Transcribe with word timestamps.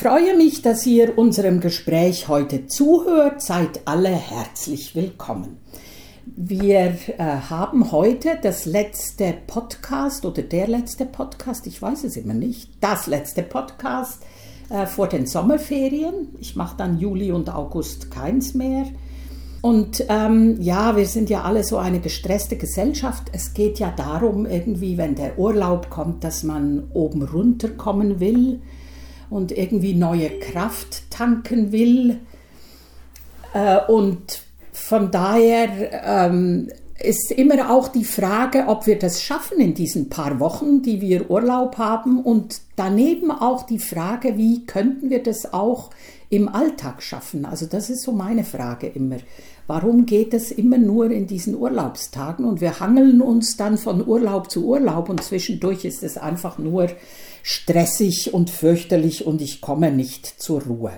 freue 0.00 0.34
mich, 0.34 0.62
dass 0.62 0.86
ihr 0.86 1.18
unserem 1.18 1.60
Gespräch 1.60 2.26
heute 2.26 2.66
zuhört. 2.66 3.42
Seid 3.42 3.82
alle 3.84 4.08
herzlich 4.08 4.96
willkommen. 4.96 5.58
Wir 6.24 6.96
äh, 7.18 7.18
haben 7.18 7.92
heute 7.92 8.38
das 8.40 8.64
letzte 8.64 9.34
Podcast 9.46 10.24
oder 10.24 10.40
der 10.40 10.68
letzte 10.68 11.04
Podcast, 11.04 11.66
ich 11.66 11.82
weiß 11.82 12.04
es 12.04 12.16
immer 12.16 12.32
nicht, 12.32 12.70
das 12.80 13.08
letzte 13.08 13.42
Podcast 13.42 14.22
äh, 14.70 14.86
vor 14.86 15.06
den 15.06 15.26
Sommerferien. 15.26 16.28
Ich 16.40 16.56
mache 16.56 16.78
dann 16.78 16.98
Juli 16.98 17.30
und 17.30 17.54
August 17.54 18.10
keins 18.10 18.54
mehr. 18.54 18.86
Und 19.60 20.06
ähm, 20.08 20.56
ja, 20.62 20.96
wir 20.96 21.04
sind 21.04 21.28
ja 21.28 21.42
alle 21.42 21.62
so 21.62 21.76
eine 21.76 22.00
gestresste 22.00 22.56
Gesellschaft. 22.56 23.24
Es 23.32 23.52
geht 23.52 23.78
ja 23.78 23.92
darum, 23.94 24.46
irgendwie, 24.46 24.96
wenn 24.96 25.14
der 25.14 25.38
Urlaub 25.38 25.90
kommt, 25.90 26.24
dass 26.24 26.42
man 26.42 26.84
oben 26.94 27.20
runterkommen 27.20 28.18
will 28.18 28.62
und 29.30 29.52
irgendwie 29.52 29.94
neue 29.94 30.28
Kraft 30.40 31.10
tanken 31.10 31.72
will. 31.72 32.18
Äh, 33.54 33.78
und 33.86 34.42
von 34.72 35.10
daher 35.10 35.68
ähm, 36.04 36.68
ist 37.02 37.30
immer 37.30 37.70
auch 37.70 37.88
die 37.88 38.04
Frage, 38.04 38.66
ob 38.66 38.86
wir 38.86 38.98
das 38.98 39.22
schaffen 39.22 39.58
in 39.58 39.74
diesen 39.74 40.10
paar 40.10 40.38
Wochen, 40.38 40.82
die 40.82 41.00
wir 41.00 41.30
Urlaub 41.30 41.78
haben. 41.78 42.20
Und 42.20 42.60
daneben 42.76 43.30
auch 43.30 43.62
die 43.64 43.78
Frage, 43.78 44.36
wie 44.36 44.66
könnten 44.66 45.10
wir 45.10 45.22
das 45.22 45.52
auch 45.52 45.90
im 46.28 46.48
Alltag 46.48 47.02
schaffen? 47.02 47.46
Also 47.46 47.66
das 47.66 47.88
ist 47.88 48.02
so 48.02 48.12
meine 48.12 48.44
Frage 48.44 48.88
immer. 48.88 49.16
Warum 49.66 50.04
geht 50.04 50.34
es 50.34 50.50
immer 50.50 50.78
nur 50.78 51.10
in 51.10 51.28
diesen 51.28 51.54
Urlaubstagen 51.54 52.44
und 52.44 52.60
wir 52.60 52.80
hangeln 52.80 53.20
uns 53.20 53.56
dann 53.56 53.78
von 53.78 54.06
Urlaub 54.06 54.50
zu 54.50 54.66
Urlaub 54.66 55.08
und 55.08 55.22
zwischendurch 55.22 55.84
ist 55.84 56.02
es 56.02 56.18
einfach 56.18 56.58
nur 56.58 56.88
stressig 57.42 58.32
und 58.34 58.50
fürchterlich 58.50 59.26
und 59.26 59.40
ich 59.42 59.60
komme 59.60 59.90
nicht 59.90 60.26
zur 60.26 60.62
Ruhe. 60.62 60.92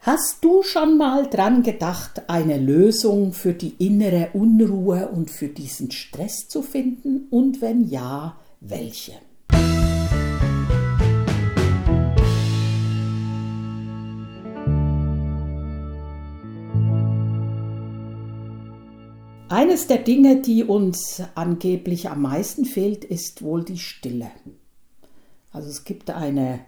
Hast 0.00 0.44
du 0.44 0.62
schon 0.62 0.98
mal 0.98 1.28
dran 1.28 1.64
gedacht, 1.64 2.28
eine 2.28 2.58
Lösung 2.58 3.32
für 3.32 3.54
die 3.54 3.74
innere 3.78 4.28
Unruhe 4.34 5.08
und 5.08 5.32
für 5.32 5.48
diesen 5.48 5.90
Stress 5.90 6.46
zu 6.46 6.62
finden? 6.62 7.26
Und 7.30 7.60
wenn 7.60 7.88
ja, 7.88 8.38
welche? 8.60 9.14
Eines 19.48 19.86
der 19.86 19.98
Dinge, 19.98 20.42
die 20.42 20.64
uns 20.64 21.22
angeblich 21.34 22.08
am 22.08 22.22
meisten 22.22 22.64
fehlt, 22.64 23.04
ist 23.04 23.42
wohl 23.42 23.64
die 23.64 23.78
Stille. 23.78 24.30
Also 25.56 25.70
es 25.70 25.84
gibt 25.84 26.10
eine 26.10 26.60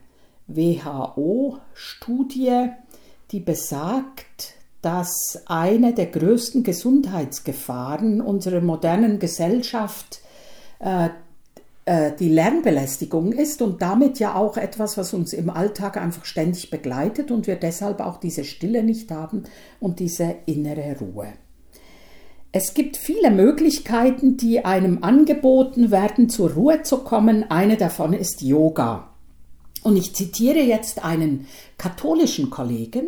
WHO-Studie, 0.47 1.61
die 3.31 3.41
besagt, 3.41 4.55
dass 4.81 5.43
eine 5.45 5.93
der 5.93 6.07
größten 6.07 6.63
Gesundheitsgefahren 6.63 8.23
unserer 8.23 8.63
modernen 8.63 9.19
Gesellschaft 9.19 10.21
äh, 10.79 11.11
äh, 11.85 12.13
die 12.19 12.31
Lärmbelästigung 12.31 13.33
ist 13.33 13.61
und 13.61 13.83
damit 13.83 14.21
ja 14.21 14.35
auch 14.37 14.57
etwas, 14.57 14.97
was 14.97 15.13
uns 15.13 15.35
im 15.35 15.51
Alltag 15.51 15.99
einfach 15.99 16.25
ständig 16.25 16.71
begleitet 16.71 17.31
und 17.31 17.47
wir 17.47 17.57
deshalb 17.57 18.01
auch 18.01 18.17
diese 18.17 18.45
Stille 18.45 18.83
nicht 18.83 19.11
haben 19.11 19.45
und 19.81 20.01
diese 20.01 20.37
innere 20.47 20.97
Ruhe. 20.99 21.35
Es 22.51 22.73
gibt 22.73 22.97
viele 22.97 23.31
Möglichkeiten, 23.31 24.39
die 24.39 24.65
einem 24.65 25.03
angeboten 25.03 25.91
werden, 25.91 26.31
zur 26.31 26.53
Ruhe 26.53 26.83
zu 26.83 26.99
kommen. 26.99 27.51
Eine 27.51 27.77
davon 27.77 28.15
ist 28.15 28.41
Yoga. 28.41 29.11
Und 29.83 29.97
ich 29.97 30.15
zitiere 30.15 30.61
jetzt 30.61 31.05
einen 31.05 31.47
katholischen 31.77 32.49
Kollegen, 32.49 33.07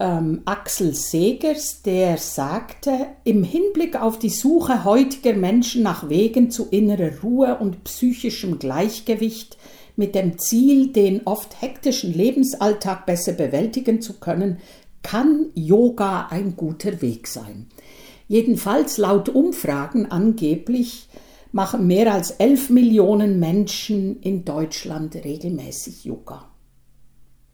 ähm, 0.00 0.42
Axel 0.46 0.94
Segers, 0.94 1.82
der 1.82 2.16
sagte, 2.16 3.06
im 3.24 3.44
Hinblick 3.44 4.00
auf 4.00 4.18
die 4.18 4.30
Suche 4.30 4.84
heutiger 4.84 5.34
Menschen 5.34 5.82
nach 5.82 6.08
Wegen 6.08 6.50
zu 6.50 6.66
innerer 6.70 7.20
Ruhe 7.22 7.58
und 7.58 7.84
psychischem 7.84 8.58
Gleichgewicht 8.58 9.58
mit 9.94 10.14
dem 10.14 10.38
Ziel, 10.38 10.88
den 10.88 11.26
oft 11.26 11.60
hektischen 11.60 12.12
Lebensalltag 12.12 13.06
besser 13.06 13.32
bewältigen 13.32 14.00
zu 14.00 14.14
können, 14.14 14.58
kann 15.02 15.46
Yoga 15.54 16.28
ein 16.30 16.56
guter 16.56 17.02
Weg 17.02 17.28
sein. 17.28 17.66
Jedenfalls 18.32 18.96
laut 18.96 19.28
Umfragen 19.28 20.10
angeblich 20.10 21.06
machen 21.50 21.86
mehr 21.86 22.14
als 22.14 22.30
11 22.30 22.70
Millionen 22.70 23.38
Menschen 23.38 24.22
in 24.22 24.46
Deutschland 24.46 25.14
regelmäßig 25.16 26.06
Yoga. 26.06 26.48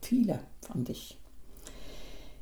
Viele, 0.00 0.38
fand 0.64 0.88
ich. 0.88 1.18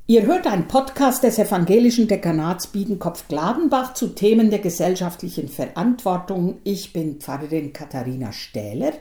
Ihr 0.06 0.26
hört 0.26 0.46
einen 0.46 0.68
Podcast 0.68 1.22
des 1.22 1.38
evangelischen 1.38 2.08
Dekanats 2.08 2.66
Biedenkopf-Gladenbach 2.66 3.94
zu 3.94 4.08
Themen 4.08 4.50
der 4.50 4.58
gesellschaftlichen 4.58 5.48
Verantwortung. 5.48 6.58
Ich 6.62 6.92
bin 6.92 7.18
Pfarrerin 7.18 7.72
Katharina 7.72 8.32
Stähler 8.32 8.92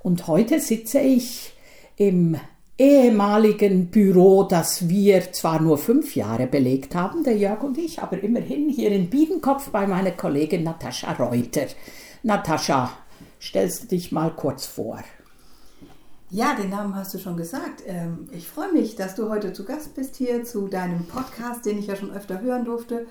und 0.00 0.26
heute 0.26 0.58
sitze 0.58 0.98
ich 0.98 1.52
im 1.94 2.36
ehemaligen 2.78 3.90
Büro, 3.90 4.44
das 4.44 4.88
wir 4.88 5.32
zwar 5.32 5.60
nur 5.60 5.78
fünf 5.78 6.14
Jahre 6.14 6.46
belegt 6.46 6.94
haben, 6.94 7.24
der 7.24 7.36
Jörg 7.36 7.64
und 7.64 7.76
ich, 7.76 8.00
aber 8.00 8.22
immerhin 8.22 8.68
hier 8.68 8.92
in 8.92 9.10
Biedenkopf 9.10 9.70
bei 9.70 9.86
meiner 9.88 10.12
Kollegin 10.12 10.62
Natascha 10.62 11.12
Reuter. 11.12 11.66
Natascha, 12.22 12.92
stellst 13.40 13.82
du 13.82 13.86
dich 13.88 14.12
mal 14.12 14.30
kurz 14.30 14.64
vor? 14.64 15.00
Ja, 16.30 16.54
den 16.54 16.70
Namen 16.70 16.94
hast 16.94 17.12
du 17.14 17.18
schon 17.18 17.36
gesagt. 17.36 17.82
Ähm, 17.86 18.28
ich 18.30 18.46
freue 18.46 18.72
mich, 18.72 18.94
dass 18.94 19.16
du 19.16 19.28
heute 19.28 19.52
zu 19.52 19.64
Gast 19.64 19.96
bist 19.96 20.14
hier 20.14 20.44
zu 20.44 20.68
deinem 20.68 21.04
Podcast, 21.06 21.66
den 21.66 21.78
ich 21.78 21.88
ja 21.88 21.96
schon 21.96 22.12
öfter 22.12 22.40
hören 22.40 22.64
durfte. 22.64 23.06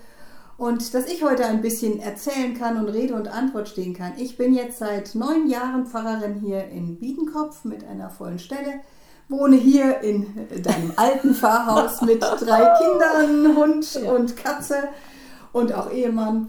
Und 0.56 0.94
dass 0.94 1.06
ich 1.06 1.22
heute 1.22 1.44
ein 1.44 1.60
bisschen 1.60 2.00
erzählen 2.00 2.54
kann 2.54 2.78
und 2.78 2.88
Rede 2.88 3.14
und 3.14 3.28
Antwort 3.28 3.68
stehen 3.68 3.92
kann. 3.92 4.12
Ich 4.18 4.36
bin 4.36 4.54
jetzt 4.54 4.78
seit 4.78 5.14
neun 5.14 5.48
Jahren 5.48 5.86
Pfarrerin 5.86 6.40
hier 6.40 6.68
in 6.68 6.98
Biedenkopf 6.98 7.64
mit 7.64 7.84
einer 7.84 8.08
vollen 8.08 8.38
Stelle 8.38 8.80
wohne 9.28 9.56
hier 9.56 10.00
in 10.00 10.26
deinem 10.62 10.92
alten 10.96 11.34
Pfarrhaus 11.34 12.02
mit 12.02 12.22
drei 12.22 12.72
Kindern, 12.80 13.56
Hund 13.56 13.94
ja. 13.94 14.12
und 14.12 14.36
Katze 14.36 14.88
und 15.52 15.72
auch 15.72 15.90
Ehemann. 15.92 16.48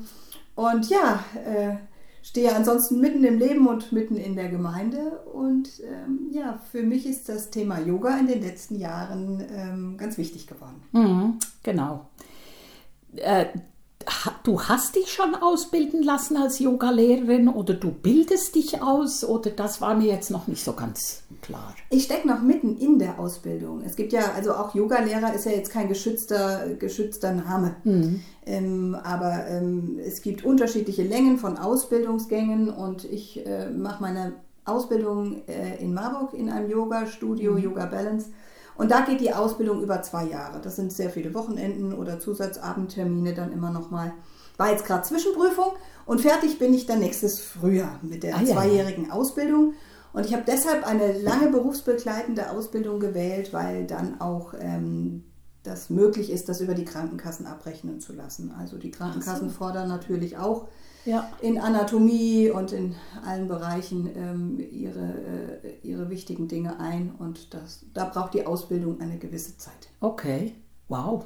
Und 0.55 0.89
ja, 0.89 1.23
äh, 1.45 1.75
stehe 2.21 2.55
ansonsten 2.55 2.99
mitten 2.99 3.23
im 3.23 3.39
Leben 3.39 3.67
und 3.67 3.91
mitten 3.91 4.17
in 4.17 4.35
der 4.35 4.49
Gemeinde. 4.49 5.19
Und 5.33 5.81
ähm, 5.83 6.29
ja, 6.31 6.59
für 6.71 6.83
mich 6.83 7.05
ist 7.05 7.29
das 7.29 7.49
Thema 7.49 7.79
Yoga 7.79 8.17
in 8.17 8.27
den 8.27 8.41
letzten 8.41 8.75
Jahren 8.75 9.43
ähm, 9.51 9.97
ganz 9.97 10.17
wichtig 10.17 10.47
geworden. 10.47 10.83
Mhm, 10.91 11.39
genau. 11.63 12.09
Äh, 13.15 13.45
du 14.43 14.61
hast 14.61 14.95
dich 14.95 15.11
schon 15.11 15.35
ausbilden 15.35 16.03
lassen 16.03 16.37
als 16.37 16.59
Yogalehrerin 16.59 17.47
oder 17.47 17.73
du 17.73 17.91
bildest 17.91 18.55
dich 18.55 18.81
aus 18.81 19.23
oder 19.23 19.51
das 19.51 19.81
war 19.81 19.95
mir 19.95 20.07
jetzt 20.07 20.31
noch 20.31 20.47
nicht 20.47 20.63
so 20.63 20.73
ganz 20.73 21.23
klar. 21.41 21.75
Ich 21.89 22.05
stecke 22.05 22.27
noch 22.27 22.41
mitten 22.41 22.77
in 22.77 22.97
der 22.97 23.19
Ausbildung. 23.19 23.81
Es 23.85 23.95
gibt 23.95 24.13
ja, 24.13 24.31
also 24.35 24.53
auch 24.53 24.73
Yogalehrer 24.73 25.33
ist 25.33 25.45
ja 25.45 25.51
jetzt 25.51 25.71
kein 25.71 25.89
geschützter, 25.89 26.69
geschützter 26.79 27.33
Name. 27.33 27.75
Mhm. 27.83 28.21
Ähm, 28.45 28.95
aber 29.03 29.47
ähm, 29.47 29.99
es 30.03 30.21
gibt 30.21 30.45
unterschiedliche 30.45 31.03
Längen 31.03 31.37
von 31.37 31.57
Ausbildungsgängen 31.57 32.69
und 32.69 33.03
ich 33.03 33.45
äh, 33.45 33.69
mache 33.69 34.01
meine 34.01 34.33
Ausbildung 34.65 35.41
äh, 35.47 35.81
in 35.83 35.93
Marburg 35.93 36.33
in 36.33 36.49
einem 36.49 36.69
Yoga-Studio, 36.69 37.53
mhm. 37.53 37.57
Yoga 37.59 37.85
Balance. 37.85 38.29
Und 38.79 38.91
da 38.91 39.01
geht 39.01 39.19
die 39.19 39.33
Ausbildung 39.33 39.83
über 39.83 40.01
zwei 40.03 40.23
Jahre. 40.23 40.61
Das 40.61 40.77
sind 40.77 40.93
sehr 40.93 41.09
viele 41.09 41.33
Wochenenden 41.33 41.93
oder 41.93 42.17
Zusatzabendtermine 42.17 43.33
dann 43.33 43.51
immer 43.51 43.71
nochmal. 43.71 44.13
War 44.55 44.71
jetzt 44.71 44.85
gerade 44.85 45.03
Zwischenprüfung 45.03 45.73
und 46.05 46.21
fertig 46.21 46.59
bin 46.59 46.73
ich 46.73 46.85
dann 46.85 46.99
nächstes 46.99 47.41
Frühjahr 47.41 47.99
mit 48.01 48.23
der 48.23 48.37
ah, 48.37 48.45
zweijährigen 48.45 49.07
ja. 49.07 49.11
Ausbildung. 49.11 49.73
Und 50.13 50.25
ich 50.25 50.33
habe 50.33 50.45
deshalb 50.47 50.87
eine 50.87 51.11
lange 51.11 51.49
berufsbegleitende 51.49 52.51
Ausbildung 52.51 53.01
gewählt, 53.01 53.51
weil 53.51 53.85
dann 53.85 54.21
auch 54.21 54.53
ähm, 54.57 55.25
das 55.63 55.89
möglich 55.89 56.31
ist, 56.31 56.49
das 56.49 56.61
über 56.61 56.73
die 56.73 56.85
Krankenkassen 56.85 57.45
abrechnen 57.45 57.99
zu 57.99 58.13
lassen. 58.13 58.51
Also 58.51 58.77
die 58.77 58.91
Krankenkassen 58.91 59.49
so. 59.49 59.55
fordern 59.55 59.89
natürlich 59.89 60.37
auch 60.37 60.67
ja. 61.05 61.29
in 61.41 61.59
Anatomie 61.59 62.49
und 62.49 62.71
in 62.71 62.95
allen 63.25 63.47
Bereichen 63.47 64.09
ähm, 64.15 64.59
ihre, 64.71 64.99
äh, 65.63 65.77
ihre 65.83 66.09
wichtigen 66.09 66.47
Dinge 66.47 66.79
ein. 66.79 67.13
Und 67.17 67.53
das, 67.53 67.85
da 67.93 68.05
braucht 68.05 68.33
die 68.33 68.45
Ausbildung 68.45 69.01
eine 69.01 69.17
gewisse 69.17 69.57
Zeit. 69.57 69.89
Okay, 69.99 70.55
wow. 70.87 71.25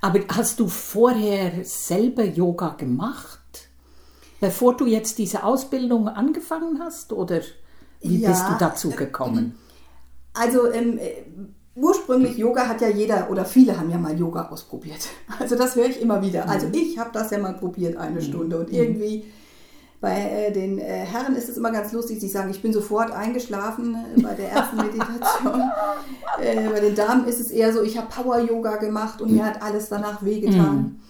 Aber 0.00 0.20
hast 0.28 0.58
du 0.60 0.68
vorher 0.68 1.64
selber 1.64 2.24
Yoga 2.24 2.70
gemacht, 2.70 3.68
bevor 4.40 4.76
du 4.76 4.86
jetzt 4.86 5.18
diese 5.18 5.44
Ausbildung 5.44 6.08
angefangen 6.08 6.80
hast? 6.80 7.12
Oder 7.12 7.40
wie 8.00 8.20
ja, 8.20 8.30
bist 8.30 8.44
du 8.48 8.58
dazu 8.58 8.90
gekommen? 8.90 9.56
Also 10.34 10.70
ähm, 10.70 11.00
ursprünglich 11.80 12.36
Yoga 12.36 12.66
hat 12.68 12.80
ja 12.80 12.88
jeder 12.88 13.30
oder 13.30 13.44
viele 13.44 13.78
haben 13.78 13.90
ja 13.90 13.98
mal 13.98 14.18
Yoga 14.18 14.48
ausprobiert. 14.48 15.08
Also 15.38 15.56
das 15.56 15.76
höre 15.76 15.86
ich 15.86 16.00
immer 16.00 16.20
wieder. 16.20 16.48
Also 16.48 16.66
mhm. 16.66 16.74
ich 16.74 16.98
habe 16.98 17.10
das 17.12 17.30
ja 17.30 17.38
mal 17.38 17.54
probiert 17.54 17.96
eine 17.96 18.16
mhm. 18.16 18.24
Stunde 18.24 18.58
und 18.58 18.68
mhm. 18.70 18.78
irgendwie 18.78 19.24
bei 20.00 20.14
äh, 20.14 20.52
den 20.52 20.78
äh, 20.78 20.84
Herren 20.84 21.34
ist 21.34 21.48
es 21.48 21.56
immer 21.56 21.72
ganz 21.72 21.92
lustig, 21.92 22.20
sie 22.20 22.28
sagen, 22.28 22.50
ich 22.50 22.62
bin 22.62 22.72
sofort 22.72 23.10
eingeschlafen 23.10 23.96
bei 24.22 24.34
der 24.34 24.50
ersten 24.50 24.76
Meditation. 24.76 25.70
äh, 26.40 26.68
bei 26.68 26.80
den 26.80 26.94
Damen 26.94 27.26
ist 27.26 27.40
es 27.40 27.50
eher 27.50 27.72
so, 27.72 27.82
ich 27.82 27.98
habe 27.98 28.08
Power-Yoga 28.08 28.76
gemacht 28.76 29.20
und 29.20 29.32
mir 29.32 29.44
hat 29.44 29.60
alles 29.60 29.88
danach 29.88 30.24
wehgetan. 30.24 31.00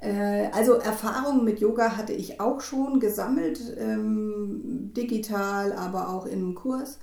Äh, 0.00 0.48
also 0.52 0.74
Erfahrungen 0.74 1.44
mit 1.44 1.60
Yoga 1.60 1.96
hatte 1.96 2.12
ich 2.12 2.40
auch 2.40 2.60
schon 2.60 3.00
gesammelt, 3.00 3.60
ähm, 3.78 4.92
digital, 4.96 5.72
aber 5.72 6.08
auch 6.10 6.26
im 6.26 6.54
Kurs. 6.54 6.98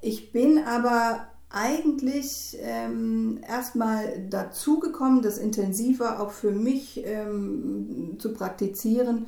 Ich 0.00 0.32
bin 0.32 0.58
aber 0.66 1.28
eigentlich 1.52 2.58
ähm, 2.62 3.40
erstmal 3.46 4.26
dazugekommen, 4.30 5.22
das 5.22 5.38
intensiver 5.38 6.20
auch 6.20 6.30
für 6.30 6.50
mich 6.50 7.02
ähm, 7.04 8.16
zu 8.18 8.32
praktizieren, 8.32 9.26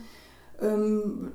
ähm, 0.60 1.32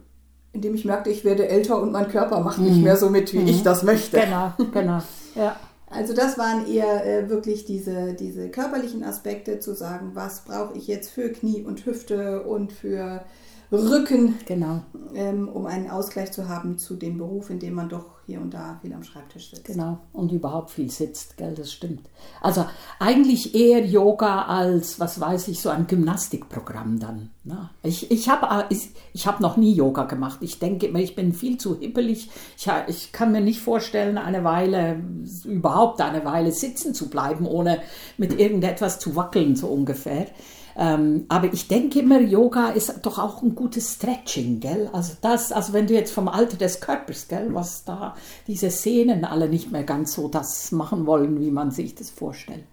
indem 0.51 0.73
ich 0.73 0.85
merkte, 0.85 1.11
ich 1.11 1.23
werde 1.23 1.47
älter 1.47 1.79
und 1.79 1.91
mein 1.91 2.09
Körper 2.09 2.39
macht 2.39 2.59
nicht 2.59 2.77
mhm. 2.77 2.83
mehr 2.83 2.97
so 2.97 3.09
mit, 3.09 3.33
wie 3.33 3.39
mhm. 3.39 3.47
ich 3.47 3.61
das 3.61 3.83
möchte. 3.83 4.19
Genau, 4.19 4.53
genau. 4.73 5.01
Ja. 5.35 5.55
Also 5.91 6.13
das 6.13 6.37
waren 6.37 6.67
eher 6.67 7.05
äh, 7.05 7.29
wirklich 7.29 7.65
diese, 7.65 8.13
diese 8.13 8.49
körperlichen 8.49 9.03
Aspekte, 9.03 9.59
zu 9.59 9.73
sagen, 9.73 10.11
was 10.13 10.41
brauche 10.45 10.77
ich 10.77 10.87
jetzt 10.87 11.09
für 11.09 11.29
Knie 11.29 11.63
und 11.63 11.85
Hüfte 11.85 12.43
und 12.43 12.71
für 12.71 13.23
Rücken, 13.71 14.35
genau. 14.47 14.81
ähm, 15.13 15.47
um 15.47 15.67
einen 15.67 15.89
Ausgleich 15.89 16.31
zu 16.31 16.49
haben 16.49 16.79
zu 16.79 16.95
dem 16.95 17.17
Beruf, 17.17 17.49
in 17.49 17.59
dem 17.59 17.75
man 17.75 17.87
doch 17.87 18.05
hier 18.25 18.41
und 18.41 18.53
da 18.53 18.79
viel 18.81 18.93
am 18.93 19.03
Schreibtisch 19.03 19.51
sitzt. 19.51 19.65
Genau, 19.65 19.99
und 20.13 20.31
überhaupt 20.31 20.71
viel 20.71 20.89
sitzt, 20.89 21.37
gell, 21.37 21.53
das 21.53 21.71
stimmt. 21.71 22.01
Also 22.41 22.65
eigentlich 22.99 23.55
eher 23.55 23.85
Yoga 23.85 24.43
als, 24.43 24.99
was 24.99 25.19
weiß 25.19 25.47
ich, 25.49 25.61
so 25.61 25.69
ein 25.69 25.87
Gymnastikprogramm 25.87 26.99
dann. 26.99 27.29
Ne? 27.43 27.69
Ich, 27.83 28.09
ich 28.11 28.29
habe 28.29 28.65
ich, 28.69 28.89
ich 29.13 29.27
hab 29.27 29.39
noch 29.39 29.57
nie 29.57 29.73
Yoga 29.73 30.03
gemacht. 30.03 30.39
Ich 30.41 30.59
denke 30.59 30.87
immer, 30.87 30.99
ich 30.99 31.15
bin 31.15 31.33
viel 31.33 31.57
zu 31.57 31.79
hippelig. 31.79 32.29
Ich, 32.57 32.67
ich 32.87 33.11
kann 33.11 33.31
mir 33.31 33.41
nicht 33.41 33.61
vorstellen, 33.61 34.17
eine 34.17 34.43
Weile, 34.43 35.01
überhaupt 35.45 36.01
eine 36.01 36.25
Weile 36.25 36.51
sitzen 36.51 36.93
zu 36.93 37.09
bleiben, 37.09 37.45
ohne 37.45 37.81
mit 38.17 38.39
irgendetwas 38.39 38.99
zu 38.99 39.15
wackeln, 39.15 39.55
so 39.55 39.67
ungefähr. 39.67 40.27
Ähm, 40.81 41.25
aber 41.27 41.51
ich 41.51 41.67
denke 41.67 41.99
immer, 41.99 42.21
Yoga 42.21 42.69
ist 42.69 43.01
doch 43.01 43.19
auch 43.19 43.43
ein 43.43 43.53
gutes 43.53 43.95
Stretching, 43.95 44.61
gell? 44.61 44.89
Also 44.93 45.11
das, 45.21 45.51
also 45.51 45.73
wenn 45.73 45.87
du 45.87 45.93
jetzt 45.93 46.13
vom 46.13 46.29
Alter 46.29 46.55
des 46.55 46.79
Körpers, 46.79 47.27
gell, 47.27 47.53
was 47.53 47.83
da 47.83 48.15
diese 48.47 48.69
Sehnen 48.69 49.25
alle 49.25 49.49
nicht 49.49 49.73
mehr 49.73 49.83
ganz 49.83 50.13
so 50.13 50.29
das 50.29 50.71
machen 50.71 51.05
wollen, 51.05 51.41
wie 51.41 51.51
man 51.51 51.71
sich 51.71 51.95
das 51.95 52.09
vorstellt. 52.09 52.63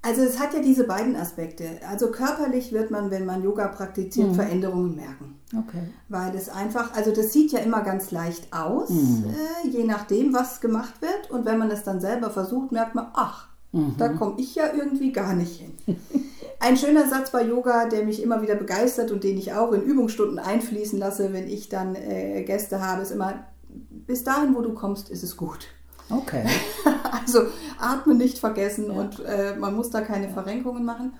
Also 0.00 0.22
es 0.22 0.38
hat 0.38 0.54
ja 0.54 0.60
diese 0.60 0.84
beiden 0.84 1.16
Aspekte. 1.16 1.64
Also 1.90 2.12
körperlich 2.12 2.72
wird 2.72 2.92
man, 2.92 3.10
wenn 3.10 3.26
man 3.26 3.42
Yoga 3.42 3.66
praktiziert, 3.66 4.28
mhm. 4.28 4.34
Veränderungen 4.34 4.94
merken. 4.94 5.40
Okay. 5.58 5.82
Weil 6.08 6.36
es 6.36 6.48
einfach, 6.48 6.94
also 6.94 7.10
das 7.10 7.32
sieht 7.32 7.50
ja 7.50 7.58
immer 7.58 7.82
ganz 7.82 8.12
leicht 8.12 8.52
aus, 8.52 8.90
mhm. 8.90 9.24
äh, 9.64 9.68
je 9.70 9.82
nachdem, 9.82 10.32
was 10.32 10.60
gemacht 10.60 11.02
wird. 11.02 11.32
Und 11.32 11.46
wenn 11.46 11.58
man 11.58 11.72
es 11.72 11.82
dann 11.82 12.00
selber 12.00 12.30
versucht, 12.30 12.70
merkt 12.70 12.94
man, 12.94 13.08
ach, 13.14 13.48
mhm. 13.72 13.96
da 13.98 14.10
komme 14.10 14.34
ich 14.38 14.54
ja 14.54 14.72
irgendwie 14.72 15.10
gar 15.10 15.34
nicht 15.34 15.60
hin. 15.60 15.96
Ein 16.64 16.78
schöner 16.78 17.06
Satz 17.10 17.30
bei 17.30 17.42
Yoga, 17.42 17.90
der 17.90 18.06
mich 18.06 18.22
immer 18.22 18.40
wieder 18.40 18.54
begeistert 18.54 19.10
und 19.10 19.22
den 19.22 19.36
ich 19.36 19.52
auch 19.52 19.72
in 19.72 19.82
Übungsstunden 19.82 20.38
einfließen 20.38 20.98
lasse, 20.98 21.34
wenn 21.34 21.46
ich 21.46 21.68
dann 21.68 21.94
äh, 21.94 22.42
Gäste 22.42 22.80
habe, 22.80 23.02
ist 23.02 23.10
immer, 23.10 23.44
bis 23.68 24.24
dahin, 24.24 24.54
wo 24.54 24.62
du 24.62 24.72
kommst, 24.72 25.10
ist 25.10 25.22
es 25.22 25.36
gut. 25.36 25.66
Okay. 26.08 26.46
also 27.20 27.42
atmen 27.78 28.16
nicht 28.16 28.38
vergessen 28.38 28.86
ja. 28.86 28.94
und 28.94 29.20
äh, 29.26 29.56
man 29.58 29.76
muss 29.76 29.90
da 29.90 30.00
keine 30.00 30.28
ja. 30.28 30.32
Verrenkungen 30.32 30.86
machen. 30.86 31.12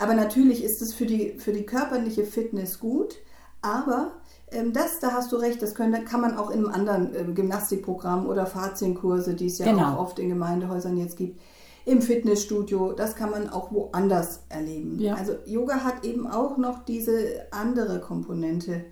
Aber 0.00 0.14
natürlich 0.14 0.64
ist 0.64 0.82
es 0.82 0.92
für 0.92 1.06
die, 1.06 1.38
für 1.38 1.52
die 1.52 1.64
körperliche 1.64 2.24
Fitness 2.24 2.80
gut, 2.80 3.14
aber 3.60 4.14
ähm, 4.50 4.72
das, 4.72 4.98
da 4.98 5.12
hast 5.12 5.30
du 5.30 5.36
recht, 5.36 5.62
das 5.62 5.76
können, 5.76 6.04
kann 6.04 6.20
man 6.20 6.36
auch 6.36 6.50
in 6.50 6.58
einem 6.58 6.74
anderen 6.74 7.14
äh, 7.14 7.32
Gymnastikprogramm 7.32 8.26
oder 8.26 8.46
Fazienkurse, 8.46 9.34
die 9.34 9.46
es 9.46 9.58
ja 9.58 9.66
genau. 9.66 9.94
auch 9.94 9.98
oft 9.98 10.18
in 10.18 10.28
Gemeindehäusern 10.28 10.96
jetzt 10.96 11.16
gibt, 11.16 11.40
im 11.84 12.02
Fitnessstudio, 12.02 12.92
das 12.92 13.16
kann 13.16 13.30
man 13.30 13.48
auch 13.48 13.72
woanders 13.72 14.44
erleben. 14.48 14.98
Ja. 15.00 15.14
Also 15.14 15.34
Yoga 15.46 15.84
hat 15.84 16.04
eben 16.04 16.26
auch 16.26 16.56
noch 16.56 16.84
diese 16.84 17.46
andere 17.50 18.00
Komponente, 18.00 18.84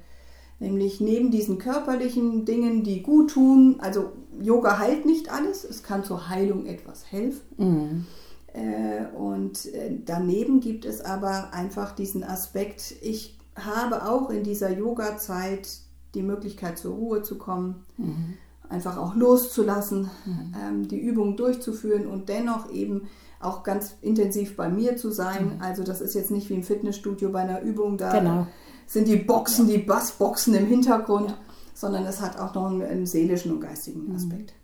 nämlich 0.59 1.01
neben 1.01 1.31
diesen 1.31 1.59
körperlichen 1.59 2.45
Dingen, 2.45 2.83
die 2.83 3.03
gut 3.03 3.31
tun, 3.31 3.77
also 3.81 4.13
Yoga 4.41 4.79
heilt 4.79 5.07
nicht 5.07 5.33
alles, 5.33 5.65
es 5.65 5.83
kann 5.83 6.05
zur 6.05 6.29
Heilung 6.29 6.67
etwas 6.67 7.11
helfen. 7.11 7.43
Mhm. 7.57 8.07
Äh, 8.53 9.07
und 9.17 9.67
äh, 9.67 9.97
daneben 10.05 10.61
gibt 10.61 10.85
es 10.85 11.01
aber 11.01 11.53
einfach 11.53 11.95
diesen 11.95 12.25
Aspekt, 12.25 12.95
ich 13.03 13.39
habe 13.55 14.09
auch 14.09 14.31
in 14.31 14.43
dieser 14.43 14.71
Yoga-Zeit 14.71 15.69
die 16.15 16.23
Möglichkeit 16.23 16.79
zur 16.79 16.95
Ruhe 16.95 17.23
zu 17.23 17.39
kommen. 17.39 17.85
Mhm 17.97 18.35
einfach 18.71 18.97
auch 18.97 19.15
loszulassen, 19.15 20.11
mhm. 20.25 20.55
ähm, 20.61 20.89
die 20.89 20.99
Übung 20.99 21.37
durchzuführen 21.37 22.07
und 22.07 22.29
dennoch 22.29 22.71
eben 22.71 23.09
auch 23.41 23.63
ganz 23.63 23.97
intensiv 24.03 24.57
bei 24.57 24.69
mir 24.69 24.97
zu 24.97 25.11
sein. 25.11 25.57
Mhm. 25.57 25.63
Also 25.63 25.83
das 25.83 26.01
ist 26.01 26.15
jetzt 26.15 26.31
nicht 26.31 26.49
wie 26.51 26.55
im 26.55 26.63
Fitnessstudio 26.63 27.31
bei 27.31 27.41
einer 27.41 27.61
Übung, 27.63 27.99
da 27.99 28.13
genau. 28.13 28.47
sind 28.87 29.09
die 29.09 29.17
Boxen, 29.17 29.69
ja. 29.69 29.77
die 29.77 29.83
Bassboxen 29.83 30.55
im 30.55 30.67
Hintergrund, 30.67 31.31
ja. 31.31 31.37
sondern 31.75 32.05
es 32.05 32.21
hat 32.21 32.39
auch 32.39 32.55
noch 32.55 32.67
einen, 32.67 32.83
einen 32.83 33.07
seelischen 33.07 33.53
und 33.53 33.61
geistigen 33.61 34.09
mhm. 34.09 34.17
Aspekt. 34.17 34.55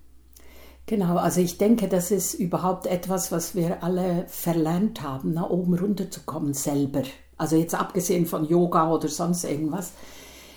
Genau, 0.87 1.17
also 1.17 1.41
ich 1.41 1.59
denke, 1.59 1.88
das 1.88 2.12
ist 2.12 2.35
überhaupt 2.35 2.87
etwas, 2.87 3.32
was 3.32 3.56
wir 3.56 3.82
alle 3.82 4.25
verlernt 4.29 5.02
haben, 5.02 5.32
nach 5.32 5.50
oben 5.50 5.75
runterzukommen 5.75 6.55
selber. 6.55 7.02
Also 7.37 7.56
jetzt 7.56 7.75
abgesehen 7.75 8.25
von 8.25 8.44
Yoga 8.44 8.93
oder 8.93 9.09
sonst 9.09 9.43
irgendwas. 9.44 9.93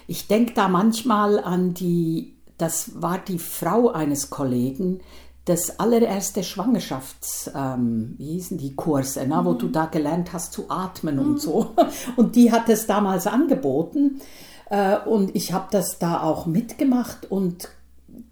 Ich 0.06 0.28
denke 0.28 0.54
da 0.54 0.68
manchmal 0.68 1.40
an 1.40 1.74
die 1.74 2.38
das 2.59 3.01
war 3.01 3.17
die 3.17 3.39
Frau 3.39 3.89
eines 3.89 4.29
Kollegen, 4.29 5.00
das 5.45 5.79
allererste 5.79 6.44
Schwangerschafts, 6.44 7.50
ähm, 7.56 8.13
wie 8.19 8.33
hießen 8.33 8.59
die 8.59 8.75
Kurse, 8.75 9.25
ne, 9.25 9.41
mhm. 9.41 9.45
wo 9.45 9.53
du 9.53 9.67
da 9.67 9.88
gelernt 9.88 10.31
hast 10.31 10.53
zu 10.53 10.69
atmen 10.69 11.15
mhm. 11.15 11.21
und 11.21 11.41
so. 11.41 11.71
Und 12.17 12.35
die 12.35 12.51
hat 12.51 12.69
es 12.69 12.85
damals 12.85 13.25
angeboten 13.25 14.21
äh, 14.69 14.97
und 15.00 15.35
ich 15.35 15.51
habe 15.51 15.67
das 15.71 15.97
da 15.97 16.21
auch 16.21 16.45
mitgemacht 16.45 17.29
und 17.31 17.69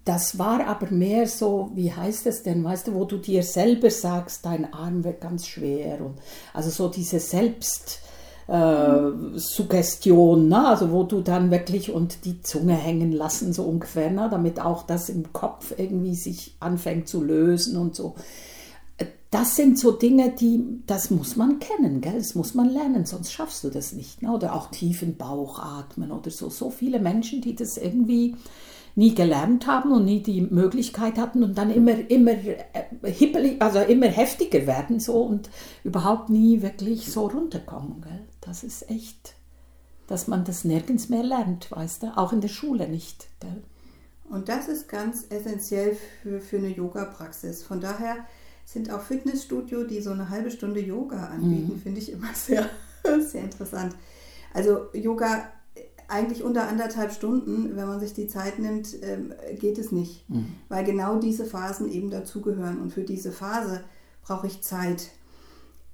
das 0.04 0.38
war 0.38 0.66
aber 0.66 0.90
mehr 0.90 1.26
so, 1.26 1.70
wie 1.74 1.92
heißt 1.92 2.26
es 2.26 2.42
denn, 2.42 2.64
weißt 2.64 2.88
du, 2.88 2.94
wo 2.94 3.04
du 3.04 3.18
dir 3.18 3.42
selber 3.42 3.90
sagst, 3.90 4.46
dein 4.46 4.72
Arm 4.72 5.04
wird 5.04 5.20
ganz 5.20 5.46
schwer 5.46 6.00
und 6.00 6.18
also 6.54 6.70
so 6.70 6.88
diese 6.88 7.20
Selbst 7.20 8.00
äh, 8.48 9.10
Suggestion, 9.34 10.48
ne? 10.48 10.68
also 10.68 10.90
wo 10.90 11.04
du 11.04 11.20
dann 11.20 11.50
wirklich 11.50 11.92
und 11.92 12.24
die 12.24 12.40
Zunge 12.40 12.74
hängen 12.74 13.12
lassen, 13.12 13.52
so 13.52 13.62
ungefähr, 13.62 14.10
ne? 14.10 14.28
damit 14.30 14.60
auch 14.60 14.84
das 14.84 15.08
im 15.10 15.32
Kopf 15.32 15.74
irgendwie 15.76 16.14
sich 16.14 16.56
anfängt 16.58 17.08
zu 17.08 17.22
lösen 17.22 17.76
und 17.76 17.94
so. 17.94 18.14
Das 19.30 19.56
sind 19.56 19.78
so 19.78 19.92
Dinge, 19.92 20.30
die, 20.30 20.82
das 20.86 21.10
muss 21.10 21.36
man 21.36 21.58
kennen, 21.58 22.00
gell? 22.00 22.16
das 22.16 22.34
muss 22.34 22.54
man 22.54 22.70
lernen, 22.70 23.04
sonst 23.04 23.32
schaffst 23.32 23.62
du 23.62 23.68
das 23.68 23.92
nicht. 23.92 24.22
Ne? 24.22 24.32
Oder 24.32 24.54
auch 24.54 24.70
tiefen 24.70 25.16
Bauch 25.16 25.58
atmen 25.58 26.12
oder 26.12 26.30
so. 26.30 26.48
So 26.48 26.70
viele 26.70 26.98
Menschen, 26.98 27.42
die 27.42 27.54
das 27.54 27.76
irgendwie 27.76 28.36
nie 28.98 29.14
gelernt 29.14 29.66
haben 29.66 29.92
und 29.92 30.06
nie 30.06 30.22
die 30.22 30.40
Möglichkeit 30.40 31.18
hatten 31.18 31.44
und 31.44 31.56
dann 31.56 31.70
immer, 31.70 32.10
immer 32.10 32.32
äh, 32.32 32.64
hippelig, 33.04 33.62
also 33.62 33.80
immer 33.80 34.08
heftiger 34.08 34.66
werden 34.66 34.98
so 34.98 35.22
und 35.22 35.50
überhaupt 35.84 36.30
nie 36.30 36.62
wirklich 36.62 37.12
so 37.12 37.26
runterkommen. 37.26 38.00
Gell? 38.00 38.24
Das 38.40 38.64
ist 38.64 38.90
echt, 38.90 39.34
dass 40.06 40.26
man 40.26 40.44
das 40.44 40.64
nirgends 40.64 41.10
mehr 41.10 41.22
lernt, 41.22 41.70
weißt 41.70 42.02
du, 42.02 42.16
auch 42.16 42.32
in 42.32 42.40
der 42.40 42.48
Schule 42.48 42.88
nicht. 42.88 43.28
Gell? 43.40 43.62
Und 44.30 44.48
das 44.48 44.68
ist 44.68 44.88
ganz 44.88 45.26
essentiell 45.28 45.96
für, 46.22 46.40
für 46.40 46.56
eine 46.56 46.68
Yoga-Praxis. 46.68 47.62
Von 47.62 47.80
daher 47.80 48.26
sind 48.68 48.92
auch 48.92 49.00
Fitnessstudio, 49.00 49.84
die 49.84 50.02
so 50.02 50.10
eine 50.10 50.28
halbe 50.28 50.50
Stunde 50.50 50.80
Yoga 50.80 51.28
anbieten, 51.28 51.76
mhm. 51.76 51.80
finde 51.80 52.00
ich 52.00 52.12
immer 52.12 52.28
sehr, 52.34 52.68
sehr 53.18 53.44
interessant. 53.44 53.96
Also 54.52 54.88
Yoga 54.92 55.44
eigentlich 56.06 56.42
unter 56.42 56.68
anderthalb 56.68 57.12
Stunden, 57.12 57.76
wenn 57.76 57.88
man 57.88 57.98
sich 57.98 58.12
die 58.12 58.28
Zeit 58.28 58.58
nimmt, 58.58 58.88
ähm, 59.02 59.32
geht 59.58 59.78
es 59.78 59.90
nicht, 59.90 60.28
mhm. 60.28 60.54
weil 60.68 60.84
genau 60.84 61.18
diese 61.18 61.46
Phasen 61.46 61.90
eben 61.90 62.10
dazugehören. 62.10 62.78
Und 62.82 62.92
für 62.92 63.04
diese 63.04 63.32
Phase 63.32 63.84
brauche 64.22 64.46
ich 64.46 64.60
Zeit 64.62 65.12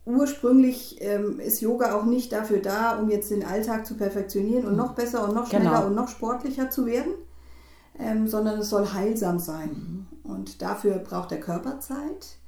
ursprünglich 0.04 0.98
ähm, 1.00 1.38
ist 1.38 1.60
Yoga 1.60 1.94
auch 1.94 2.04
nicht 2.04 2.32
dafür 2.32 2.58
da, 2.58 2.98
um 2.98 3.08
jetzt 3.08 3.30
den 3.30 3.44
Alltag 3.44 3.86
zu 3.86 3.96
perfektionieren 3.96 4.66
und 4.66 4.72
mhm. 4.72 4.78
noch 4.78 4.94
besser 4.94 5.26
und 5.26 5.34
noch 5.34 5.46
schneller 5.46 5.70
genau. 5.70 5.86
und 5.86 5.94
noch 5.94 6.08
sportlicher 6.08 6.70
zu 6.70 6.86
werden, 6.86 7.12
ähm, 8.00 8.26
sondern 8.26 8.58
es 8.58 8.68
soll 8.68 8.92
heilsam 8.92 9.38
sein. 9.38 10.08
Mhm. 10.24 10.30
Und 10.30 10.60
dafür 10.60 10.98
braucht 10.98 11.30
der 11.30 11.40
Körper 11.40 11.78
Zeit. 11.78 12.38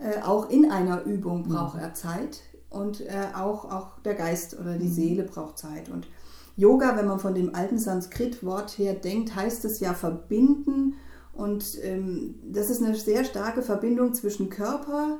Äh, 0.00 0.22
auch 0.22 0.48
in 0.48 0.70
einer 0.70 1.04
Übung 1.04 1.42
mhm. 1.42 1.48
braucht 1.48 1.74
mhm. 1.76 1.80
er 1.80 1.94
Zeit. 1.94 2.40
Und 2.70 3.00
äh, 3.00 3.26
auch, 3.34 3.64
auch 3.64 3.98
der 4.04 4.14
Geist 4.14 4.58
oder 4.58 4.78
die 4.78 4.86
mhm. 4.86 4.92
Seele 4.92 5.22
braucht 5.24 5.58
Zeit. 5.58 5.88
Und 5.88 6.06
Yoga, 6.56 6.96
wenn 6.96 7.06
man 7.06 7.18
von 7.18 7.34
dem 7.34 7.54
alten 7.54 7.78
Sanskrit-Wort 7.78 8.78
her 8.78 8.94
denkt, 8.94 9.34
heißt 9.34 9.64
es 9.64 9.80
ja 9.80 9.94
verbinden. 9.94 10.94
Und 11.32 11.82
ähm, 11.82 12.36
das 12.44 12.70
ist 12.70 12.82
eine 12.82 12.94
sehr 12.94 13.24
starke 13.24 13.62
Verbindung 13.62 14.14
zwischen 14.14 14.50
Körper, 14.50 15.18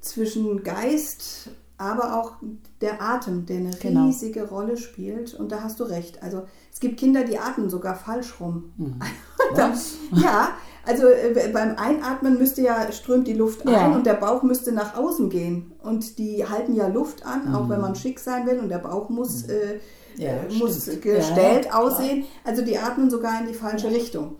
zwischen 0.00 0.62
Geist 0.62 1.50
aber 1.76 2.20
auch 2.20 2.32
der 2.80 3.02
Atem, 3.02 3.46
der 3.46 3.56
eine 3.58 3.70
Genau. 3.80 4.06
riesige 4.06 4.48
Rolle 4.48 4.76
spielt. 4.76 5.34
Und 5.34 5.50
da 5.52 5.62
hast 5.62 5.80
du 5.80 5.84
recht. 5.84 6.22
Also 6.22 6.44
es 6.72 6.80
gibt 6.80 6.98
Kinder, 7.00 7.24
die 7.24 7.38
atmen 7.38 7.68
sogar 7.70 7.94
falsch 7.96 8.34
rum. 8.40 8.72
Da- 9.56 9.70
Was? 9.70 9.94
ja, 10.12 10.48
also 10.86 11.06
äh, 11.06 11.50
beim 11.52 11.76
Einatmen 11.76 12.38
müsste 12.38 12.62
ja, 12.62 12.90
strömt 12.92 13.26
die 13.28 13.34
Luft 13.34 13.64
Ja. 13.68 13.86
ein 13.86 13.92
und 13.94 14.06
der 14.06 14.14
Bauch 14.14 14.42
müsste 14.42 14.72
nach 14.72 14.96
außen 14.96 15.28
gehen. 15.30 15.72
Und 15.82 16.18
die 16.18 16.46
halten 16.48 16.74
ja 16.74 16.88
Luft 16.88 17.24
an, 17.26 17.54
auch 17.54 17.68
wenn 17.68 17.80
man 17.80 17.94
schick 17.94 18.18
sein 18.18 18.46
will 18.46 18.58
und 18.58 18.68
der 18.70 18.78
Bauch 18.78 19.10
muss, 19.10 19.42
äh, 19.44 19.80
Ja, 20.16 20.32
äh, 20.32 20.52
muss 20.54 20.86
gestellt 20.86 21.66
Ja, 21.66 21.78
aussehen. 21.78 22.24
Also 22.44 22.62
die 22.62 22.78
atmen 22.78 23.10
sogar 23.10 23.40
in 23.40 23.48
die 23.48 23.54
falsche 23.54 23.90
Richtung. 23.90 24.36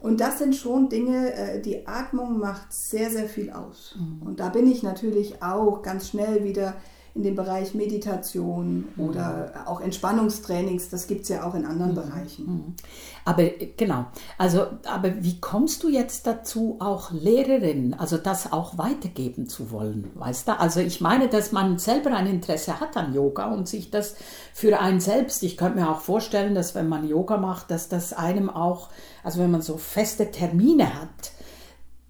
Und 0.00 0.20
das 0.20 0.38
sind 0.38 0.54
schon 0.54 0.88
Dinge, 0.88 1.32
äh, 1.32 1.60
die 1.60 1.86
Atmung 1.86 2.38
macht 2.38 2.72
sehr, 2.72 3.10
sehr 3.10 3.26
viel 3.26 3.50
aus. 3.50 3.96
Mhm. 3.98 4.26
Und 4.26 4.40
da 4.40 4.48
bin 4.48 4.70
ich 4.70 4.82
natürlich 4.82 5.42
auch 5.42 5.82
ganz 5.82 6.08
schnell 6.08 6.44
wieder 6.44 6.74
in 7.16 7.22
dem 7.22 7.34
Bereich 7.34 7.74
Meditation 7.74 8.88
Mhm. 8.94 9.04
oder 9.04 9.64
auch 9.66 9.80
Entspannungstrainings. 9.80 10.90
Das 10.90 11.06
gibt 11.06 11.22
es 11.22 11.30
ja 11.30 11.44
auch 11.44 11.54
in 11.54 11.64
anderen 11.64 11.94
Bereichen. 11.94 12.76
Aber 13.24 13.42
äh, 13.42 13.72
genau, 13.76 14.04
also 14.36 14.66
aber 14.84 15.22
wie 15.22 15.40
kommst 15.40 15.82
du 15.82 15.88
jetzt 15.88 16.26
dazu, 16.26 16.76
auch 16.78 17.10
Lehrerin, 17.12 17.94
also 17.94 18.18
das 18.18 18.52
auch 18.52 18.76
weitergeben 18.76 19.48
zu 19.48 19.70
wollen, 19.70 20.10
weißt 20.14 20.48
du? 20.48 20.60
Also 20.60 20.80
ich 20.80 21.00
meine, 21.00 21.28
dass 21.28 21.52
man 21.52 21.78
selber 21.78 22.14
ein 22.14 22.26
Interesse 22.26 22.78
hat 22.80 22.96
an 22.96 23.14
Yoga 23.14 23.46
und 23.46 23.66
sich 23.66 23.90
das 23.90 24.14
für 24.52 24.78
einen 24.78 25.00
selbst, 25.00 25.42
ich 25.42 25.56
könnte 25.56 25.80
mir 25.80 25.90
auch 25.90 26.00
vorstellen, 26.00 26.54
dass 26.54 26.74
wenn 26.74 26.88
man 26.88 27.08
Yoga 27.08 27.38
macht, 27.38 27.70
dass 27.70 27.88
das 27.88 28.12
einem 28.12 28.50
auch, 28.50 28.90
also 29.24 29.40
wenn 29.40 29.50
man 29.50 29.62
so 29.62 29.78
feste 29.78 30.30
Termine 30.30 31.00
hat, 31.00 31.32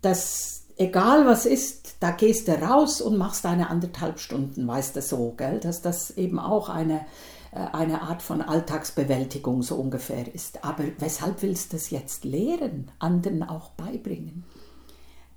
dass 0.02 0.64
egal 0.76 1.26
was 1.26 1.46
ist, 1.46 1.85
da 2.00 2.10
gehst 2.10 2.48
du 2.48 2.52
raus 2.52 3.00
und 3.00 3.16
machst 3.16 3.44
deine 3.44 3.70
anderthalb 3.70 4.18
Stunden, 4.18 4.66
weißt 4.66 4.96
du 4.96 5.02
so, 5.02 5.34
gell? 5.36 5.60
Dass 5.60 5.82
das 5.82 6.10
eben 6.10 6.38
auch 6.38 6.68
eine, 6.68 7.06
äh, 7.52 7.66
eine 7.72 8.02
Art 8.02 8.22
von 8.22 8.42
Alltagsbewältigung 8.42 9.62
so 9.62 9.76
ungefähr 9.76 10.34
ist. 10.34 10.64
Aber 10.64 10.84
weshalb 10.98 11.42
willst 11.42 11.72
du 11.72 11.76
das 11.76 11.90
jetzt 11.90 12.24
lehren, 12.24 12.90
anderen 12.98 13.42
auch 13.42 13.70
beibringen? 13.70 14.44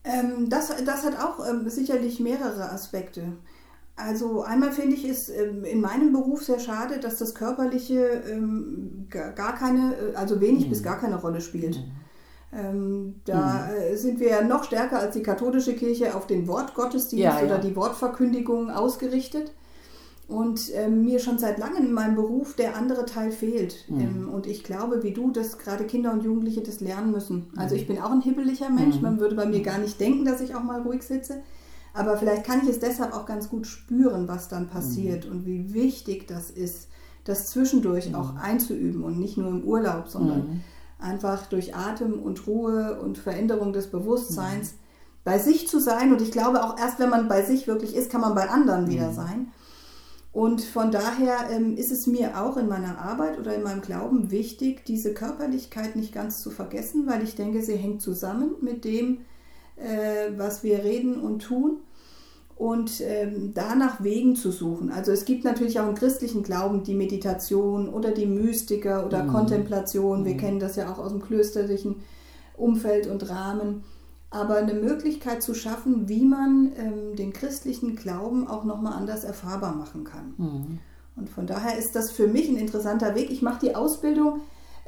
Ähm, 0.03 0.49
das, 0.49 0.73
das 0.85 1.03
hat 1.03 1.19
auch 1.19 1.47
ähm, 1.47 1.69
sicherlich 1.69 2.19
mehrere 2.19 2.71
Aspekte. 2.71 3.33
Also 3.95 4.43
einmal 4.43 4.71
finde 4.71 4.95
ich 4.95 5.03
es 5.03 5.29
ähm, 5.29 5.65
in 5.65 5.81
meinem 5.81 6.13
Beruf 6.13 6.45
sehr 6.45 6.59
schade, 6.59 6.99
dass 6.99 7.17
das 7.17 7.35
Körperliche 7.35 8.23
ähm, 8.29 9.07
gar 9.09 9.55
keine, 9.55 9.95
äh, 9.95 10.15
also 10.15 10.39
wenig 10.39 10.69
bis 10.69 10.83
gar 10.83 10.99
keine 10.99 11.19
Rolle 11.19 11.41
spielt. 11.41 11.83
Ähm, 12.51 13.15
da 13.25 13.71
äh, 13.71 13.95
sind 13.95 14.19
wir 14.19 14.29
ja 14.29 14.41
noch 14.41 14.63
stärker 14.63 14.99
als 14.99 15.13
die 15.13 15.23
katholische 15.23 15.75
Kirche 15.75 16.15
auf 16.15 16.25
den 16.25 16.47
Wortgottesdienst 16.47 17.23
Ja, 17.23 17.39
ja. 17.39 17.45
oder 17.45 17.59
die 17.59 17.75
Wortverkündigung 17.75 18.71
ausgerichtet. 18.71 19.51
Und 20.27 20.71
ähm, 20.75 21.05
mir 21.05 21.19
schon 21.19 21.39
seit 21.39 21.57
langem 21.57 21.87
in 21.87 21.91
meinem 21.91 22.15
Beruf 22.15 22.55
der 22.55 22.75
andere 22.75 23.05
Teil 23.05 23.31
fehlt. 23.31 23.85
Ähm, 23.89 24.29
und 24.31 24.45
ich 24.45 24.63
glaube, 24.63 25.01
wie 25.01 25.11
du, 25.11 25.31
dass 25.31 25.57
gerade 25.57 25.85
Kinder 25.85 26.13
und 26.13 26.23
Jugendliche 26.23 26.61
das 26.61 26.81
lernen 26.81 27.11
müssen. 27.11 27.47
Also 27.55 27.73
ich 27.73 27.87
bin 27.87 27.97
auch 27.97 28.11
ein 28.11 28.21
hibbeliger 28.21 28.69
Mensch. 28.69 29.01
Man 29.01 29.19
würde 29.19 29.35
bei 29.35 29.47
mir 29.47 29.61
gar 29.63 29.79
nicht 29.79 29.99
denken, 29.99 30.25
dass 30.25 30.41
ich 30.41 30.53
auch 30.53 30.61
mal 30.61 30.81
ruhig 30.81 31.01
sitze. 31.01 31.41
Aber 31.93 32.15
vielleicht 32.17 32.43
kann 32.43 32.61
ich 32.61 32.69
es 32.69 32.79
deshalb 32.79 33.13
auch 33.13 33.25
ganz 33.25 33.49
gut 33.49 33.65
spüren, 33.65 34.27
was 34.27 34.47
dann 34.47 34.67
passiert 34.67 35.25
und 35.25 35.47
wie 35.47 35.73
wichtig 35.73 36.27
das 36.27 36.51
ist, 36.51 36.89
das 37.23 37.47
zwischendurch 37.47 38.13
auch 38.13 38.35
einzuüben 38.35 39.03
und 39.03 39.19
nicht 39.19 39.37
nur 39.37 39.49
im 39.49 39.63
Urlaub, 39.63 40.07
sondern 40.07 40.61
einfach 40.99 41.47
durch 41.47 41.75
Atem 41.75 42.19
und 42.19 42.45
Ruhe 42.45 42.99
und 43.01 43.17
Veränderung 43.17 43.73
des 43.73 43.87
Bewusstseins 43.87 44.75
bei 45.23 45.39
sich 45.39 45.67
zu 45.67 45.79
sein. 45.79 46.11
Und 46.11 46.21
ich 46.21 46.31
glaube 46.31 46.63
auch 46.63 46.77
erst, 46.77 46.99
wenn 46.99 47.09
man 47.09 47.27
bei 47.27 47.43
sich 47.43 47.67
wirklich 47.67 47.95
ist, 47.95 48.11
kann 48.11 48.21
man 48.21 48.35
bei 48.35 48.49
anderen 48.49 48.89
wieder 48.89 49.11
sein. 49.11 49.51
Und 50.31 50.61
von 50.61 50.91
daher 50.91 51.49
ähm, 51.49 51.75
ist 51.75 51.91
es 51.91 52.05
mir 52.05 52.39
auch 52.39 52.55
in 52.57 52.67
meiner 52.67 52.99
Arbeit 52.99 53.39
oder 53.39 53.55
in 53.55 53.63
meinem 53.63 53.81
Glauben 53.81 54.29
wichtig, 54.29 54.85
diese 54.85 55.13
Körperlichkeit 55.13 55.95
nicht 55.95 56.13
ganz 56.13 56.41
zu 56.41 56.51
vergessen, 56.51 57.07
weil 57.07 57.23
ich 57.23 57.35
denke, 57.35 57.63
sie 57.63 57.75
hängt 57.75 58.01
zusammen 58.01 58.51
mit 58.61 58.85
dem, 58.85 59.21
äh, 59.75 60.31
was 60.37 60.63
wir 60.63 60.83
reden 60.83 61.19
und 61.19 61.39
tun 61.39 61.79
und 62.59 62.99
ähm, 62.99 63.53
danach 63.53 64.03
Wegen 64.03 64.35
zu 64.35 64.51
suchen. 64.51 64.91
Also 64.91 65.13
es 65.13 65.23
gibt 65.23 65.45
natürlich 65.45 65.79
auch 65.79 65.87
im 65.87 65.95
christlichen 65.95 66.43
Glauben 66.43 66.83
die 66.83 66.93
Meditation 66.93 67.87
oder 67.87 68.11
die 68.11 68.25
Mystiker 68.25 69.05
oder 69.05 69.21
Kontemplation. 69.27 70.25
Wir 70.25 70.35
kennen 70.35 70.59
das 70.59 70.75
ja 70.75 70.91
auch 70.91 70.99
aus 70.99 71.11
dem 71.13 71.21
klösterlichen 71.21 72.01
Umfeld 72.57 73.07
und 73.07 73.29
Rahmen. 73.29 73.85
Aber 74.29 74.57
eine 74.57 74.73
Möglichkeit 74.73 75.41
zu 75.41 75.53
schaffen, 75.53 76.09
wie 76.09 76.25
man 76.25 76.73
ähm, 76.77 77.15
den 77.15 77.31
christlichen 77.31 77.95
Glauben 77.95 78.45
auch 78.45 78.65
nochmal 78.65 78.91
anders 78.93 79.23
erfahrbar 79.23 79.73
machen 79.73 80.03
kann. 80.03 80.79
Und 81.15 81.29
von 81.29 81.47
daher 81.47 81.79
ist 81.79 81.95
das 81.95 82.11
für 82.11 82.27
mich 82.27 82.49
ein 82.49 82.57
interessanter 82.57 83.15
Weg. 83.15 83.31
Ich 83.31 83.41
mache 83.41 83.61
die 83.67 83.73
Ausbildung 83.73 84.41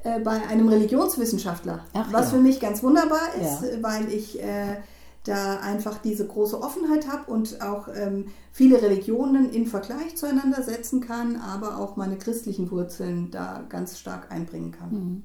äh, 0.04 0.20
bei 0.20 0.46
einem 0.50 0.68
Religionswissenschaftler, 0.68 1.86
Ach 1.94 2.12
was 2.12 2.26
ja. 2.26 2.38
für 2.38 2.42
mich 2.44 2.60
ganz 2.60 2.84
wunderbar 2.84 3.30
ist, 3.40 3.62
Ja. 3.64 3.82
weil 3.82 4.12
ich 4.12 4.44
äh, 4.44 4.76
da 5.24 5.60
einfach 5.60 6.00
diese 6.00 6.26
große 6.26 6.62
Offenheit 6.62 7.08
habe 7.08 7.32
und 7.32 7.62
auch 7.62 7.88
ähm, 7.94 8.28
viele 8.52 8.82
Religionen 8.82 9.52
in 9.52 9.68
Vergleich 9.68 10.16
zueinander 10.16 10.64
setzen 10.64 11.02
kann, 11.02 11.36
aber 11.36 11.78
auch 11.78 11.96
meine 11.96 12.18
christlichen 12.18 12.72
Wurzeln 12.72 13.30
da 13.30 13.64
ganz 13.70 14.00
stark 14.00 14.32
einbringen 14.32 14.72
kann. 14.72 15.24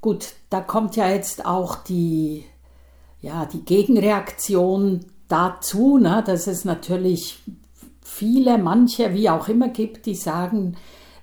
Gut, 0.00 0.34
da 0.50 0.60
kommt 0.60 0.96
ja 0.96 1.08
jetzt 1.08 1.44
auch 1.44 1.76
die, 1.76 2.44
ja, 3.20 3.44
die 3.44 3.64
Gegenreaktion 3.64 5.04
dazu, 5.28 5.98
ne, 5.98 6.22
dass 6.24 6.46
es 6.46 6.64
natürlich 6.64 7.42
viele, 8.02 8.56
manche, 8.56 9.12
wie 9.12 9.28
auch 9.28 9.48
immer 9.48 9.68
gibt, 9.68 10.06
die 10.06 10.14
sagen, 10.14 10.76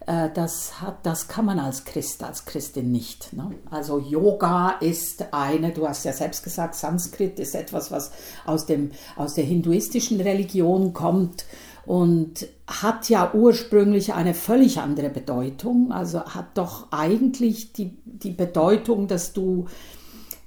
das, 0.05 0.81
hat, 0.81 1.05
das 1.05 1.27
kann 1.27 1.45
man 1.45 1.59
als 1.59 1.85
Christ, 1.85 2.23
als 2.23 2.45
Christin 2.45 2.91
nicht. 2.91 3.33
Ne? 3.33 3.51
Also 3.69 3.99
Yoga 3.99 4.71
ist 4.81 5.33
eine, 5.33 5.71
du 5.71 5.87
hast 5.87 6.03
ja 6.05 6.13
selbst 6.13 6.43
gesagt, 6.43 6.75
Sanskrit 6.75 7.39
ist 7.39 7.55
etwas, 7.55 7.91
was 7.91 8.11
aus, 8.45 8.65
dem, 8.65 8.91
aus 9.15 9.35
der 9.35 9.45
hinduistischen 9.45 10.19
Religion 10.19 10.93
kommt 10.93 11.45
und 11.85 12.47
hat 12.67 13.09
ja 13.09 13.33
ursprünglich 13.33 14.13
eine 14.13 14.33
völlig 14.33 14.79
andere 14.79 15.09
Bedeutung. 15.09 15.91
Also 15.91 16.21
hat 16.21 16.57
doch 16.57 16.87
eigentlich 16.91 17.73
die, 17.73 17.97
die 18.05 18.31
Bedeutung, 18.31 19.07
dass 19.07 19.33
du 19.33 19.67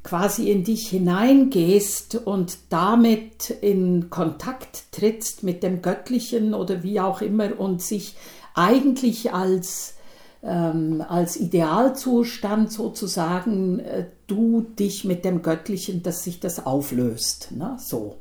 quasi 0.02 0.50
in 0.50 0.62
dich 0.62 0.88
hineingehst 0.88 2.14
und 2.14 2.58
damit 2.68 3.50
in 3.50 4.08
Kontakt 4.08 4.92
trittst 4.92 5.42
mit 5.42 5.62
dem 5.62 5.82
Göttlichen 5.82 6.54
oder 6.54 6.82
wie 6.84 7.00
auch 7.00 7.20
immer 7.20 7.58
und 7.58 7.82
sich 7.82 8.16
eigentlich 8.56 9.32
als, 9.32 9.94
ähm, 10.42 11.04
als 11.06 11.36
Idealzustand 11.36 12.72
sozusagen 12.72 13.78
äh, 13.78 14.06
du 14.26 14.62
dich 14.62 15.04
mit 15.04 15.24
dem 15.24 15.42
Göttlichen, 15.42 16.02
dass 16.02 16.24
sich 16.24 16.40
das 16.40 16.66
auflöst. 16.66 17.52
Ne? 17.52 17.76
So. 17.78 18.16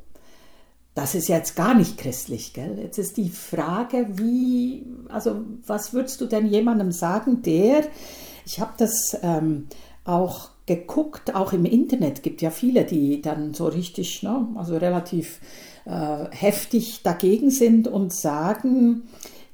Das 0.94 1.14
ist 1.14 1.28
jetzt 1.28 1.56
gar 1.56 1.74
nicht 1.74 1.98
christlich, 1.98 2.54
gell? 2.54 2.78
Jetzt 2.78 2.96
ist 2.96 3.18
die 3.18 3.28
Frage, 3.28 4.06
wie, 4.12 4.86
also 5.10 5.42
was 5.66 5.92
würdest 5.92 6.22
du 6.22 6.26
denn 6.26 6.46
jemandem 6.46 6.90
sagen, 6.90 7.42
der, 7.42 7.84
ich 8.46 8.60
habe 8.60 8.72
das 8.78 9.14
ähm, 9.22 9.66
auch 10.04 10.48
geguckt, 10.64 11.34
auch 11.34 11.52
im 11.52 11.66
Internet 11.66 12.22
gibt 12.22 12.40
ja 12.40 12.50
viele, 12.50 12.84
die 12.84 13.20
dann 13.20 13.52
so 13.52 13.66
richtig, 13.66 14.22
ne, 14.22 14.48
also 14.54 14.76
relativ 14.78 15.40
äh, 15.84 16.24
heftig 16.30 17.02
dagegen 17.02 17.50
sind 17.50 17.88
und 17.88 18.14
sagen, 18.14 19.02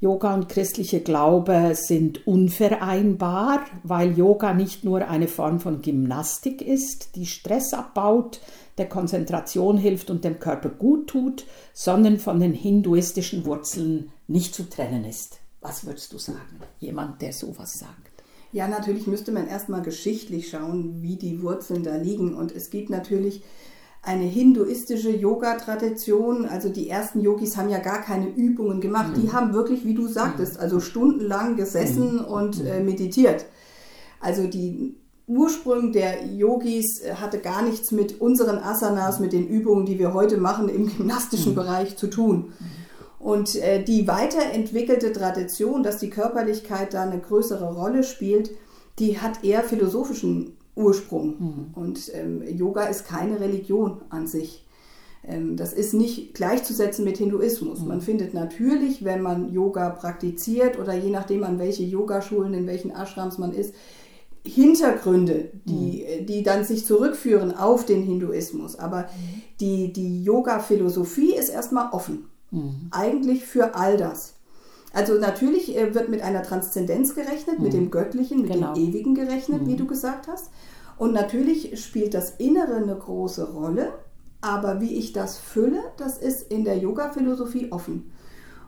Yoga 0.02 0.35
und 0.35 0.49
christliche 0.49 0.99
Glaube 0.99 1.76
sind 1.76 2.26
unvereinbar, 2.26 3.64
weil 3.85 4.18
Yoga 4.18 4.52
nicht 4.52 4.82
nur 4.82 5.06
eine 5.06 5.28
Form 5.28 5.61
von 5.61 5.80
Gymnastik 5.80 6.61
ist, 6.61 7.14
die 7.14 7.25
Stress 7.25 7.73
abbaut, 7.73 8.40
der 8.78 8.88
Konzentration 8.88 9.78
hilft 9.78 10.11
und 10.11 10.25
dem 10.25 10.40
Körper 10.40 10.71
gut 10.71 11.06
tut, 11.06 11.47
sondern 11.73 12.18
von 12.18 12.40
den 12.40 12.52
hinduistischen 12.52 13.47
Wurzeln 13.47 14.11
nicht 14.26 14.56
zu 14.56 14.68
trennen 14.68 15.04
ist. 15.04 15.38
Was 15.61 15.87
würdest 15.87 16.12
du 16.12 16.18
sagen? 16.18 16.59
Jemand, 16.80 17.23
der 17.23 17.32
sowas 17.32 17.78
sagt. 17.78 18.25
Ja, 18.50 18.66
natürlich 18.66 19.06
müsste 19.06 19.30
man 19.30 19.47
erstmal 19.47 19.82
geschichtlich 19.82 20.50
schauen, 20.50 21.00
wie 21.00 21.14
die 21.14 21.42
Wurzeln 21.42 21.85
da 21.85 21.94
liegen. 21.94 22.35
Und 22.35 22.50
es 22.50 22.71
gibt 22.71 22.90
natürlich 22.90 23.44
eine 24.02 24.25
hinduistische 24.25 25.11
Yoga-Tradition. 25.11 26.44
Also 26.44 26.68
die 26.68 26.88
ersten 26.88 27.21
Yogis 27.21 27.56
haben 27.56 27.71
ja 27.71 27.78
gar 27.78 28.02
keine 28.02 28.28
Übungen 28.28 28.80
gemacht. 28.80 29.12
Die 29.16 29.32
haben 29.32 29.54
wirklich, 29.54 29.85
wie 29.85 29.94
du 29.94 30.09
sagtest, 30.09 30.59
also 30.59 30.80
stundenlang 30.80 31.56
gesessen 31.56 32.18
und 32.18 32.64
äh, 32.64 32.80
meditiert. 32.80 33.47
Also 34.21 34.49
die 34.49 34.97
Ursprung 35.28 35.92
der 35.92 36.26
Yogis 36.26 37.00
äh, 37.00 37.14
hatte 37.14 37.38
gar 37.38 37.62
nichts 37.62 37.92
mit 37.92 38.21
unseren 38.21 38.59
Asanas, 38.59 39.21
mit 39.21 39.32
den 39.32 39.47
Übungen, 39.47 39.87
die 39.87 40.00
wir 40.00 40.12
heute 40.12 40.37
machen 40.37 40.68
im 40.68 40.88
gymnastischen 40.97 41.54
Bereich 41.54 41.97
zu 41.97 42.09
tun. 42.09 42.52
Und 43.21 43.54
äh, 43.54 43.85
die 43.85 44.09
weiterentwickelte 44.09 45.12
Tradition, 45.12 45.85
dass 45.85 45.99
die 45.99 46.11
Körperlichkeit 46.11 46.92
da 46.92 47.04
eine 47.04 47.21
größere 47.21 47.73
Rolle 47.73 48.02
spielt, 48.02 48.50
die 48.99 49.21
hat 49.21 49.44
eher 49.44 49.62
philosophischen 49.62 50.56
Ursprung. 50.75 51.71
Und 51.75 52.11
ähm, 52.14 52.43
Yoga 52.57 52.85
ist 52.85 53.07
keine 53.07 53.41
Religion 53.41 54.00
an 54.11 54.26
sich. 54.26 54.64
Ähm, 55.25 55.57
das 55.57 55.73
ist 55.73 55.95
nicht 55.95 56.35
gleichzusetzen 56.35 57.05
mit 57.05 57.19
Hinduismus. 57.19 57.81
Man 57.81 58.00
findet 58.00 58.35
natürlich, 58.35 59.05
wenn 59.05 59.23
man 59.23 59.52
Yoga 59.52 59.91
praktiziert 59.91 60.79
oder 60.79 60.95
je 60.95 61.11
nachdem, 61.11 61.45
an 61.45 61.59
welche 61.59 61.85
Yogaschulen, 61.85 62.55
in 62.55 62.67
welchen 62.67 62.91
Ashrams 62.91 63.38
man 63.38 63.52
ist, 63.52 63.75
Hintergründe, 64.45 65.50
die, 65.67 66.05
mhm. 66.21 66.26
die 66.26 66.43
dann 66.43 66.64
sich 66.64 66.85
zurückführen 66.85 67.57
auf 67.57 67.87
den 67.87 68.02
Hinduismus. 68.02 68.76
Aber 68.76 69.02
mhm. 69.02 69.43
die, 69.61 69.93
die 69.93 70.25
Yoga-Philosophie 70.25 71.35
ist 71.37 71.49
erstmal 71.49 71.93
offen. 71.93 72.25
Mhm. 72.50 72.88
Eigentlich 72.91 73.45
für 73.45 73.76
all 73.76 73.97
das. 73.97 74.35
Also 74.93 75.15
natürlich 75.15 75.77
äh, 75.77 75.95
wird 75.95 76.09
mit 76.09 76.23
einer 76.23 76.43
Transzendenz 76.43 77.15
gerechnet, 77.15 77.59
mhm. 77.59 77.65
mit 77.65 77.73
dem 77.73 77.91
Göttlichen, 77.91 78.43
mit 78.43 78.53
genau. 78.53 78.75
dem 78.75 78.83
Ewigen 78.83 79.15
gerechnet, 79.15 79.67
wie 79.67 79.73
mhm. 79.73 79.79
du 79.79 79.87
gesagt 79.87 80.29
hast. 80.29 80.51
Und 80.99 81.13
natürlich 81.13 81.83
spielt 81.83 82.15
das 82.15 82.31
Innere 82.37 82.77
eine 82.77 82.97
große 82.97 83.53
Rolle. 83.53 83.93
Aber 84.41 84.81
wie 84.81 84.97
ich 84.97 85.13
das 85.13 85.39
fülle, 85.39 85.81
das 85.97 86.19
ist 86.19 86.51
in 86.51 86.65
der 86.65 86.77
Yoga-Philosophie 86.77 87.71
offen. 87.71 88.13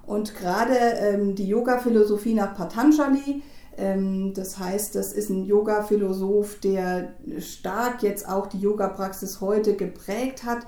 Und 0.06 0.34
gerade 0.36 0.74
ähm, 0.74 1.34
die 1.34 1.48
Yoga-Philosophie 1.48 2.34
nach 2.34 2.54
Patanjali, 2.54 3.42
ähm, 3.76 4.32
das 4.34 4.58
heißt, 4.58 4.94
das 4.94 5.12
ist 5.12 5.30
ein 5.30 5.44
Yoga-Philosoph, 5.44 6.60
der 6.60 7.14
stark 7.38 8.02
jetzt 8.02 8.28
auch 8.28 8.46
die 8.46 8.60
Yoga-Praxis 8.60 9.40
heute 9.40 9.74
geprägt 9.74 10.44
hat. 10.44 10.66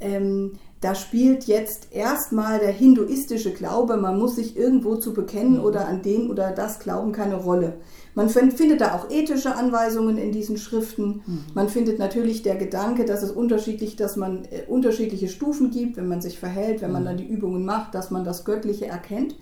Ähm, 0.00 0.54
da 0.82 0.96
spielt 0.96 1.44
jetzt 1.44 1.92
erstmal 1.92 2.58
der 2.58 2.72
hinduistische 2.72 3.52
Glaube, 3.52 3.96
man 3.96 4.18
muss 4.18 4.34
sich 4.34 4.56
irgendwo 4.56 4.96
zu 4.96 5.14
bekennen 5.14 5.58
mhm. 5.58 5.64
oder 5.64 5.86
an 5.86 6.02
den 6.02 6.28
oder 6.28 6.50
das 6.50 6.80
Glauben 6.80 7.12
keine 7.12 7.36
Rolle. 7.36 7.74
Man 8.14 8.28
findet 8.28 8.80
da 8.80 8.96
auch 8.96 9.08
ethische 9.08 9.54
Anweisungen 9.54 10.18
in 10.18 10.32
diesen 10.32 10.58
Schriften. 10.58 11.22
Mhm. 11.24 11.44
Man 11.54 11.68
findet 11.68 12.00
natürlich 12.00 12.42
der 12.42 12.56
Gedanke, 12.56 13.04
dass 13.04 13.22
es 13.22 13.30
unterschiedlich, 13.30 13.94
dass 13.94 14.16
man 14.16 14.44
äh, 14.46 14.64
unterschiedliche 14.66 15.28
Stufen 15.28 15.70
gibt, 15.70 15.96
wenn 15.96 16.08
man 16.08 16.20
sich 16.20 16.40
verhält, 16.40 16.82
wenn 16.82 16.90
man 16.90 17.02
mhm. 17.02 17.06
dann 17.06 17.16
die 17.18 17.28
Übungen 17.28 17.64
macht, 17.64 17.94
dass 17.94 18.10
man 18.10 18.24
das 18.24 18.44
Göttliche 18.44 18.86
erkennt. 18.86 19.36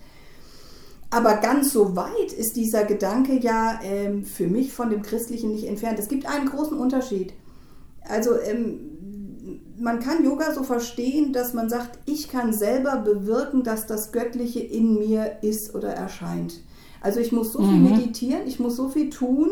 Aber 1.09 1.37
ganz 1.37 1.73
so 1.73 1.95
weit 1.95 2.33
ist 2.37 2.55
dieser 2.55 2.85
Gedanke 2.85 3.39
ja 3.39 3.79
ähm, 3.83 4.23
für 4.25 4.47
mich 4.47 4.71
von 4.71 4.91
dem 4.91 5.01
Christlichen 5.01 5.51
nicht 5.51 5.67
entfernt. 5.67 5.97
Es 5.97 6.07
gibt 6.07 6.27
einen 6.27 6.49
großen 6.49 6.77
Unterschied. 6.77 7.33
Also 8.07 8.39
ähm, 8.39 8.90
man 9.81 9.99
kann 9.99 10.23
Yoga 10.23 10.53
so 10.53 10.63
verstehen, 10.63 11.33
dass 11.33 11.53
man 11.53 11.69
sagt, 11.69 11.99
ich 12.05 12.29
kann 12.29 12.53
selber 12.53 12.97
bewirken, 12.97 13.63
dass 13.63 13.87
das 13.87 14.11
Göttliche 14.11 14.59
in 14.59 14.97
mir 14.97 15.37
ist 15.41 15.73
oder 15.75 15.89
erscheint. 15.89 16.61
Also 17.01 17.19
ich 17.19 17.31
muss 17.31 17.51
so 17.51 17.59
viel 17.59 17.79
mhm. 17.79 17.91
meditieren, 17.91 18.41
ich 18.45 18.59
muss 18.59 18.75
so 18.75 18.89
viel 18.89 19.09
tun. 19.09 19.49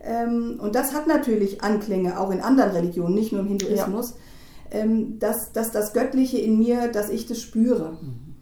Ähm, 0.00 0.58
und 0.60 0.74
das 0.74 0.94
hat 0.94 1.06
natürlich 1.06 1.62
Anklänge 1.62 2.20
auch 2.20 2.30
in 2.30 2.40
anderen 2.40 2.70
Religionen, 2.70 3.14
nicht 3.14 3.32
nur 3.32 3.40
im 3.40 3.48
Hinduismus, 3.48 4.14
ja. 4.70 4.80
ähm, 4.80 5.18
dass, 5.18 5.52
dass 5.52 5.72
das 5.72 5.92
Göttliche 5.92 6.38
in 6.38 6.58
mir, 6.58 6.88
dass 6.88 7.10
ich 7.10 7.26
das 7.26 7.40
spüre. 7.40 7.98
Mhm. 8.00 8.34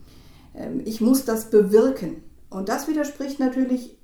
Ähm, 0.55 0.83
ich 0.85 1.01
muss 1.01 1.25
das 1.25 1.51
bewirken. 1.51 2.23
Und 2.51 2.69
das 2.69 2.89
widerspricht 2.89 3.41
natürlich 3.41 3.97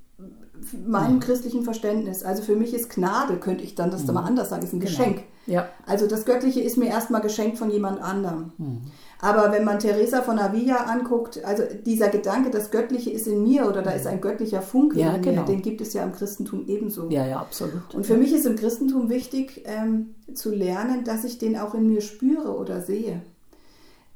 meinem 0.87 1.17
mhm. 1.17 1.21
christlichen 1.21 1.63
Verständnis. 1.63 2.23
Also 2.23 2.43
für 2.43 2.57
mich 2.57 2.75
ist 2.75 2.91
Gnade, 2.91 3.37
könnte 3.37 3.65
ich 3.65 3.75
dann 3.75 3.91
das 3.91 4.07
mhm. 4.07 4.15
mal 4.15 4.25
anders 4.25 4.51
sagen, 4.51 4.63
ist 4.63 4.73
ein 4.73 4.81
genau. 4.81 4.91
Geschenk. 4.91 5.23
Ja. 5.47 5.69
Also 5.87 6.07
das 6.07 6.25
Göttliche 6.25 6.61
ist 6.61 6.77
mir 6.77 6.89
erstmal 6.89 7.23
geschenkt 7.23 7.59
von 7.59 7.71
jemand 7.71 8.03
anderem. 8.03 8.53
Mhm. 8.59 8.81
Aber 9.21 9.51
wenn 9.51 9.65
man 9.65 9.79
Teresa 9.79 10.23
von 10.23 10.39
Avila 10.39 10.85
anguckt, 10.85 11.45
also 11.45 11.65
dieser 11.85 12.09
Gedanke, 12.09 12.51
das 12.51 12.71
Göttliche 12.71 13.11
ist 13.11 13.27
in 13.27 13.43
mir 13.43 13.67
oder 13.67 13.83
da 13.83 13.91
ist 13.91 14.07
ein 14.07 14.21
göttlicher 14.21 14.63
Funke 14.63 15.01
ja, 15.01 15.09
in 15.09 15.21
mir, 15.21 15.31
genau. 15.31 15.45
den 15.45 15.63
gibt 15.63 15.81
es 15.81 15.93
ja 15.93 16.05
im 16.05 16.13
Christentum 16.13 16.67
ebenso. 16.69 17.09
Ja, 17.11 17.27
ja, 17.27 17.41
absolut. 17.41 17.95
Und 17.95 18.07
für 18.07 18.17
mich 18.17 18.33
ist 18.33 18.47
im 18.47 18.57
Christentum 18.57 19.09
wichtig 19.09 19.65
ähm, 19.67 20.15
zu 20.35 20.55
lernen, 20.55 21.03
dass 21.05 21.25
ich 21.25 21.39
den 21.39 21.59
auch 21.59 21.75
in 21.75 21.89
mir 21.89 22.01
spüre 22.01 22.57
oder 22.57 22.81
sehe. 22.81 23.23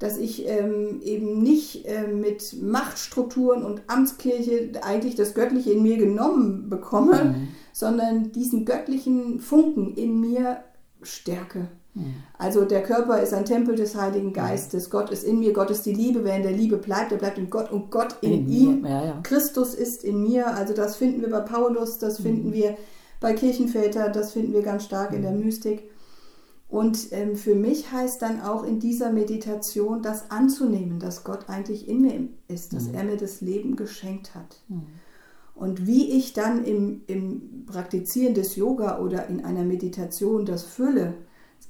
Dass 0.02 0.18
ich 0.18 0.48
ähm, 0.48 1.00
eben 1.02 1.42
nicht 1.42 1.86
äh, 1.86 2.08
mit 2.08 2.60
Machtstrukturen 2.60 3.62
und 3.62 3.82
Amtskirche 3.86 4.72
eigentlich 4.82 5.14
das 5.14 5.34
Göttliche 5.34 5.70
in 5.70 5.82
mir 5.82 5.96
genommen 5.96 6.68
bekomme, 6.68 7.24
mhm. 7.24 7.48
sondern 7.72 8.32
diesen 8.32 8.64
göttlichen 8.64 9.38
Funken 9.38 9.94
in 9.94 10.20
mir 10.20 10.64
stärke. 11.02 11.68
Also 12.38 12.64
der 12.64 12.82
Körper 12.82 13.20
ist 13.20 13.34
ein 13.34 13.44
Tempel 13.44 13.76
des 13.76 13.94
Heiligen 13.94 14.32
Geistes. 14.32 14.88
Gott 14.88 15.10
ist 15.10 15.24
in 15.24 15.40
mir, 15.40 15.52
Gott 15.52 15.70
ist 15.70 15.84
die 15.84 15.92
Liebe. 15.92 16.24
Wer 16.24 16.36
in 16.36 16.42
der 16.42 16.52
Liebe 16.52 16.78
bleibt, 16.78 17.10
der 17.12 17.18
bleibt 17.18 17.36
in 17.36 17.50
Gott 17.50 17.70
und 17.70 17.90
Gott 17.90 18.16
in, 18.22 18.32
in 18.32 18.48
ihm. 18.48 18.86
Ja, 18.86 19.04
ja. 19.04 19.20
Christus 19.22 19.74
ist 19.74 20.02
in 20.02 20.22
mir. 20.22 20.54
Also 20.54 20.72
das 20.72 20.96
finden 20.96 21.20
wir 21.20 21.28
bei 21.28 21.40
Paulus, 21.40 21.98
das 21.98 22.18
mhm. 22.18 22.22
finden 22.22 22.52
wir 22.52 22.76
bei 23.20 23.34
Kirchenväter, 23.34 24.08
das 24.08 24.32
finden 24.32 24.54
wir 24.54 24.62
ganz 24.62 24.84
stark 24.84 25.10
mhm. 25.10 25.16
in 25.16 25.22
der 25.22 25.32
mhm. 25.32 25.44
Mystik. 25.44 25.90
Und 26.72 27.12
ähm, 27.12 27.36
für 27.36 27.54
mich 27.54 27.92
heißt 27.92 28.22
dann 28.22 28.40
auch 28.40 28.64
in 28.64 28.80
dieser 28.80 29.12
Meditation 29.12 30.00
das 30.00 30.30
anzunehmen, 30.30 31.00
dass 31.00 31.22
Gott 31.22 31.50
eigentlich 31.50 31.86
in 31.86 32.00
mir 32.00 32.28
ist, 32.48 32.72
dass 32.72 32.88
mhm. 32.88 32.94
er 32.94 33.04
mir 33.04 33.16
das 33.18 33.42
Leben 33.42 33.76
geschenkt 33.76 34.34
hat. 34.34 34.62
Mhm. 34.68 34.86
Und 35.54 35.86
wie 35.86 36.12
ich 36.12 36.32
dann 36.32 36.64
im, 36.64 37.02
im 37.08 37.66
Praktizieren 37.66 38.32
des 38.32 38.56
Yoga 38.56 39.00
oder 39.00 39.26
in 39.26 39.44
einer 39.44 39.64
Meditation 39.64 40.46
das 40.46 40.62
fülle, 40.62 41.12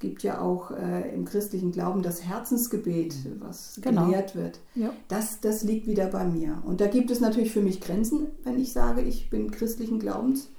gibt 0.02 0.22
ja 0.22 0.40
auch 0.40 0.72
äh, 0.72 1.14
im 1.14 1.24
christlichen 1.24 1.72
Glauben 1.72 2.02
das 2.02 2.22
Herzensgebet, 2.24 3.14
mhm. 3.24 3.40
was 3.40 3.80
genau. 3.82 4.04
gelehrt 4.04 4.36
wird. 4.36 4.60
Ja. 4.76 4.92
Das, 5.08 5.40
das 5.40 5.64
liegt 5.64 5.88
wieder 5.88 6.06
bei 6.06 6.24
mir. 6.24 6.62
Und 6.64 6.80
da 6.80 6.86
gibt 6.86 7.10
es 7.10 7.18
natürlich 7.18 7.52
für 7.52 7.60
mich 7.60 7.80
Grenzen, 7.80 8.28
wenn 8.44 8.60
ich 8.60 8.72
sage, 8.72 9.00
ich 9.00 9.30
bin 9.30 9.50
christlichen 9.50 9.98
Glaubens. 9.98 10.50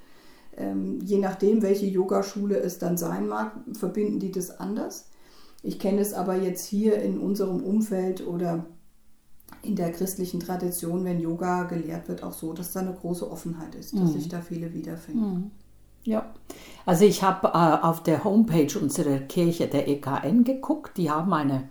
Ähm, 0.57 0.99
je 1.03 1.17
nachdem, 1.17 1.61
welche 1.61 1.85
Yogaschule 1.85 2.57
es 2.57 2.77
dann 2.79 2.97
sein 2.97 3.27
mag, 3.27 3.53
verbinden 3.73 4.19
die 4.19 4.31
das 4.31 4.59
anders. 4.59 5.09
Ich 5.63 5.79
kenne 5.79 6.01
es 6.01 6.13
aber 6.13 6.35
jetzt 6.35 6.65
hier 6.65 7.01
in 7.01 7.17
unserem 7.17 7.63
Umfeld 7.63 8.27
oder 8.27 8.65
in 9.61 9.75
der 9.75 9.91
christlichen 9.91 10.39
Tradition, 10.39 11.05
wenn 11.05 11.21
Yoga 11.21 11.63
gelehrt 11.63 12.09
wird, 12.09 12.23
auch 12.23 12.33
so, 12.33 12.53
dass 12.53 12.73
da 12.73 12.81
eine 12.81 12.93
große 12.93 13.29
Offenheit 13.29 13.75
ist, 13.75 13.93
dass 13.93 14.01
mhm. 14.01 14.13
sich 14.13 14.27
da 14.27 14.41
viele 14.41 14.73
wiederfinden. 14.73 15.33
Mhm. 15.33 15.51
Ja, 16.03 16.33
also 16.85 17.05
ich 17.05 17.23
habe 17.23 17.47
äh, 17.47 17.85
auf 17.85 18.03
der 18.03 18.25
Homepage 18.25 18.77
unserer 18.79 19.19
Kirche, 19.19 19.67
der 19.67 19.87
EKN, 19.87 20.43
geguckt. 20.43 20.97
Die 20.97 21.09
haben 21.09 21.33
eine 21.33 21.69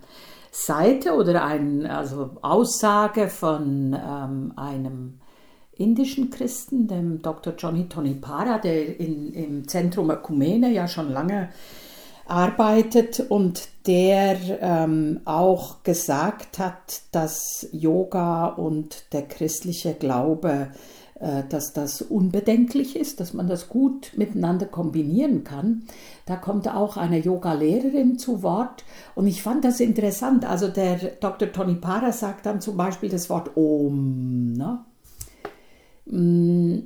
Seite 0.51 1.13
oder 1.13 1.45
eine 1.45 1.95
also 1.95 2.31
Aussage 2.41 3.27
von 3.27 3.95
ähm, 3.95 4.53
einem 4.55 5.19
indischen 5.77 6.29
Christen, 6.29 6.87
dem 6.87 7.21
Dr. 7.21 7.53
Johnny 7.57 7.87
Tonipara, 7.87 8.57
der 8.59 8.99
in, 8.99 9.33
im 9.33 9.67
Zentrum 9.67 10.11
Ökumene 10.11 10.71
ja 10.71 10.87
schon 10.87 11.11
lange 11.11 11.49
arbeitet 12.25 13.19
und 13.19 13.67
der 13.85 14.37
ähm, 14.61 15.21
auch 15.25 15.83
gesagt 15.83 16.57
hat, 16.57 17.01
dass 17.11 17.67
Yoga 17.71 18.47
und 18.47 19.11
der 19.13 19.23
christliche 19.23 19.93
Glaube 19.93 20.69
äh, 21.23 21.43
dass 21.47 21.71
das 21.71 22.01
unbedenklich 22.01 22.97
ist, 22.97 23.19
dass 23.19 23.33
man 23.33 23.47
das 23.47 23.69
gut 23.69 24.11
miteinander 24.17 24.65
kombinieren 24.65 25.43
kann. 25.43 25.83
Da 26.25 26.35
kommt 26.35 26.67
auch 26.67 26.97
eine 26.97 27.19
Yoga-Lehrerin 27.19 28.17
zu 28.17 28.43
Wort 28.43 28.83
und 29.15 29.27
ich 29.27 29.41
fand 29.41 29.63
das 29.63 29.79
interessant. 29.79 30.43
Also 30.43 30.67
der 30.67 30.97
Dr. 31.21 31.51
Tony 31.51 31.75
Para 31.75 32.11
sagt 32.11 32.45
dann 32.45 32.59
zum 32.59 32.75
Beispiel 32.75 33.09
das 33.09 33.29
Wort 33.29 33.55
Om. 33.55 34.53
Ne? 34.53 34.79
Mm, 36.05 36.79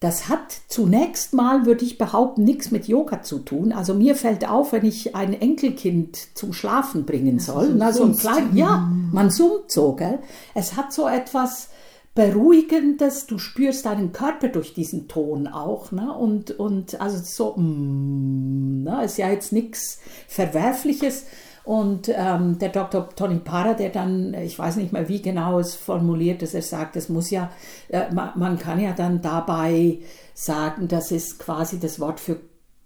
das 0.00 0.28
hat 0.28 0.60
zunächst 0.68 1.32
mal, 1.32 1.64
würde 1.64 1.84
ich 1.84 1.96
behaupten, 1.96 2.44
nichts 2.44 2.70
mit 2.70 2.86
Yoga 2.86 3.22
zu 3.22 3.38
tun. 3.38 3.72
Also 3.72 3.94
mir 3.94 4.14
fällt 4.14 4.48
auf, 4.48 4.72
wenn 4.72 4.84
ich 4.84 5.14
ein 5.14 5.32
Enkelkind 5.32 6.36
zum 6.36 6.52
Schlafen 6.52 7.06
bringen 7.06 7.38
soll. 7.38 7.80
Also 7.80 8.00
so 8.00 8.04
ein 8.04 8.16
klein, 8.16 8.56
ja, 8.56 8.90
man 9.12 9.30
summt 9.30 9.70
so, 9.70 9.94
gell? 9.94 10.18
Es 10.54 10.76
hat 10.76 10.92
so 10.92 11.08
etwas 11.08 11.70
Beruhigendes, 12.14 13.26
du 13.26 13.38
spürst 13.38 13.84
deinen 13.84 14.12
Körper 14.12 14.48
durch 14.48 14.74
diesen 14.74 15.08
Ton 15.08 15.46
auch, 15.46 15.92
ne? 15.92 16.12
Und, 16.12 16.50
und 16.50 17.00
also 17.00 17.18
so, 17.22 17.60
mm, 17.60 18.84
ne? 18.84 19.04
ist 19.04 19.18
ja 19.18 19.30
jetzt 19.30 19.52
nichts 19.52 19.98
Verwerfliches. 20.28 21.24
Und 21.66 22.08
ähm, 22.14 22.60
der 22.60 22.68
Dr. 22.68 23.08
Tony 23.16 23.40
Para, 23.40 23.74
der 23.74 23.90
dann, 23.90 24.34
ich 24.34 24.56
weiß 24.56 24.76
nicht 24.76 24.92
mehr, 24.92 25.08
wie 25.08 25.20
genau 25.20 25.58
es 25.58 25.74
formuliert 25.74 26.40
ist, 26.42 26.54
er 26.54 26.62
sagt, 26.62 26.94
es 26.94 27.08
muss 27.08 27.30
ja, 27.30 27.50
äh, 27.88 28.04
man, 28.14 28.30
man 28.36 28.56
kann 28.56 28.80
ja 28.80 28.92
dann 28.92 29.20
dabei 29.20 29.98
sagen, 30.32 30.86
das 30.86 31.10
ist 31.10 31.40
quasi 31.40 31.80
das 31.80 31.98
Wort 31.98 32.20
für 32.20 32.38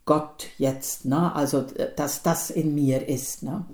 Gott 0.07 0.49
jetzt, 0.57 1.05
ne? 1.05 1.31
also 1.37 1.63
dass 1.95 2.23
das 2.23 2.49
in 2.49 2.75
mir 2.75 3.07
ist. 3.07 3.43
Ne? 3.43 3.67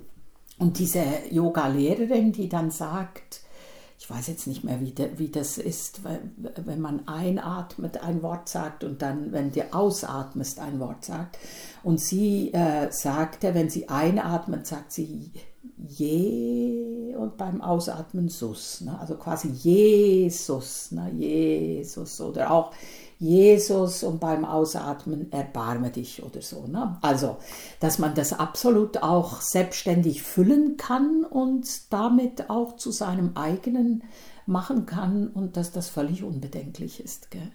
Und 0.59 0.77
diese 0.77 1.03
Yoga-Lehrerin, 1.31 2.33
die 2.33 2.49
dann 2.49 2.69
sagt, 2.69 3.39
ich 3.99 4.09
weiß 4.09 4.27
jetzt 4.27 4.45
nicht 4.45 4.63
mehr, 4.63 4.79
wie, 4.79 4.91
de, 4.91 5.17
wie 5.17 5.29
das 5.29 5.57
ist, 5.57 6.01
wenn 6.03 6.81
man 6.81 7.07
einatmet, 7.07 8.03
ein 8.03 8.21
Wort 8.21 8.47
sagt 8.47 8.83
und 8.83 9.01
dann, 9.01 9.31
wenn 9.31 9.51
du 9.51 9.73
ausatmest, 9.73 10.59
ein 10.59 10.79
Wort 10.79 11.03
sagt. 11.03 11.39
Und 11.83 11.99
sie 11.99 12.53
äh, 12.53 12.91
sagte, 12.91 13.55
wenn 13.55 13.69
sie 13.69 13.89
einatmet, 13.89 14.67
sagt 14.67 14.91
sie 14.91 15.31
je 15.77 17.15
und 17.15 17.37
beim 17.37 17.61
Ausatmen 17.61 18.29
sus. 18.29 18.81
Ne? 18.81 18.97
Also 18.99 19.15
quasi 19.15 19.49
Jesus, 19.49 20.91
ne? 20.91 21.11
Jesus 21.11 22.21
oder 22.21 22.51
auch 22.51 22.71
Jesus 23.19 24.03
und 24.03 24.19
beim 24.19 24.45
Ausatmen 24.45 25.31
erbarme 25.31 25.89
dich 25.89 26.23
oder 26.23 26.41
so. 26.41 26.67
Ne? 26.67 26.97
Also, 27.01 27.37
dass 27.79 27.97
man 27.97 28.13
das 28.13 28.33
absolut 28.33 29.01
auch 29.01 29.41
selbstständig 29.41 30.23
füllen 30.23 30.77
kann 30.77 31.23
und 31.23 31.91
damit 31.91 32.49
auch 32.49 32.75
zu 32.75 32.91
seinem 32.91 33.31
eigenen 33.35 34.03
machen 34.45 34.85
kann 34.85 35.27
und 35.27 35.57
dass 35.57 35.71
das 35.71 35.89
völlig 35.89 36.23
unbedenklich 36.23 37.03
ist. 37.03 37.31
Gell? 37.31 37.51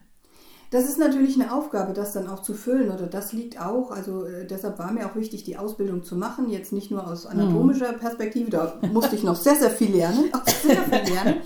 Das 0.72 0.84
ist 0.84 0.98
natürlich 0.98 1.38
eine 1.38 1.52
Aufgabe, 1.52 1.92
das 1.92 2.14
dann 2.14 2.28
auch 2.28 2.40
zu 2.40 2.54
füllen 2.54 2.90
oder 2.90 3.06
das 3.06 3.34
liegt 3.34 3.60
auch, 3.60 3.90
also 3.90 4.24
äh, 4.24 4.46
deshalb 4.46 4.78
war 4.78 4.90
mir 4.90 5.06
auch 5.06 5.14
wichtig, 5.14 5.44
die 5.44 5.58
Ausbildung 5.58 6.02
zu 6.02 6.16
machen, 6.16 6.48
jetzt 6.48 6.72
nicht 6.72 6.90
nur 6.90 7.06
aus 7.06 7.26
anatomischer 7.26 7.92
Perspektive, 7.92 8.50
da 8.50 8.78
musste 8.90 9.14
ich 9.14 9.22
noch 9.22 9.36
sehr, 9.36 9.56
sehr 9.56 9.70
viel 9.70 9.94
lernen, 9.94 10.30
auch 10.32 10.46
sehr 10.46 10.82
viel 10.82 11.12
lernen, 11.12 11.42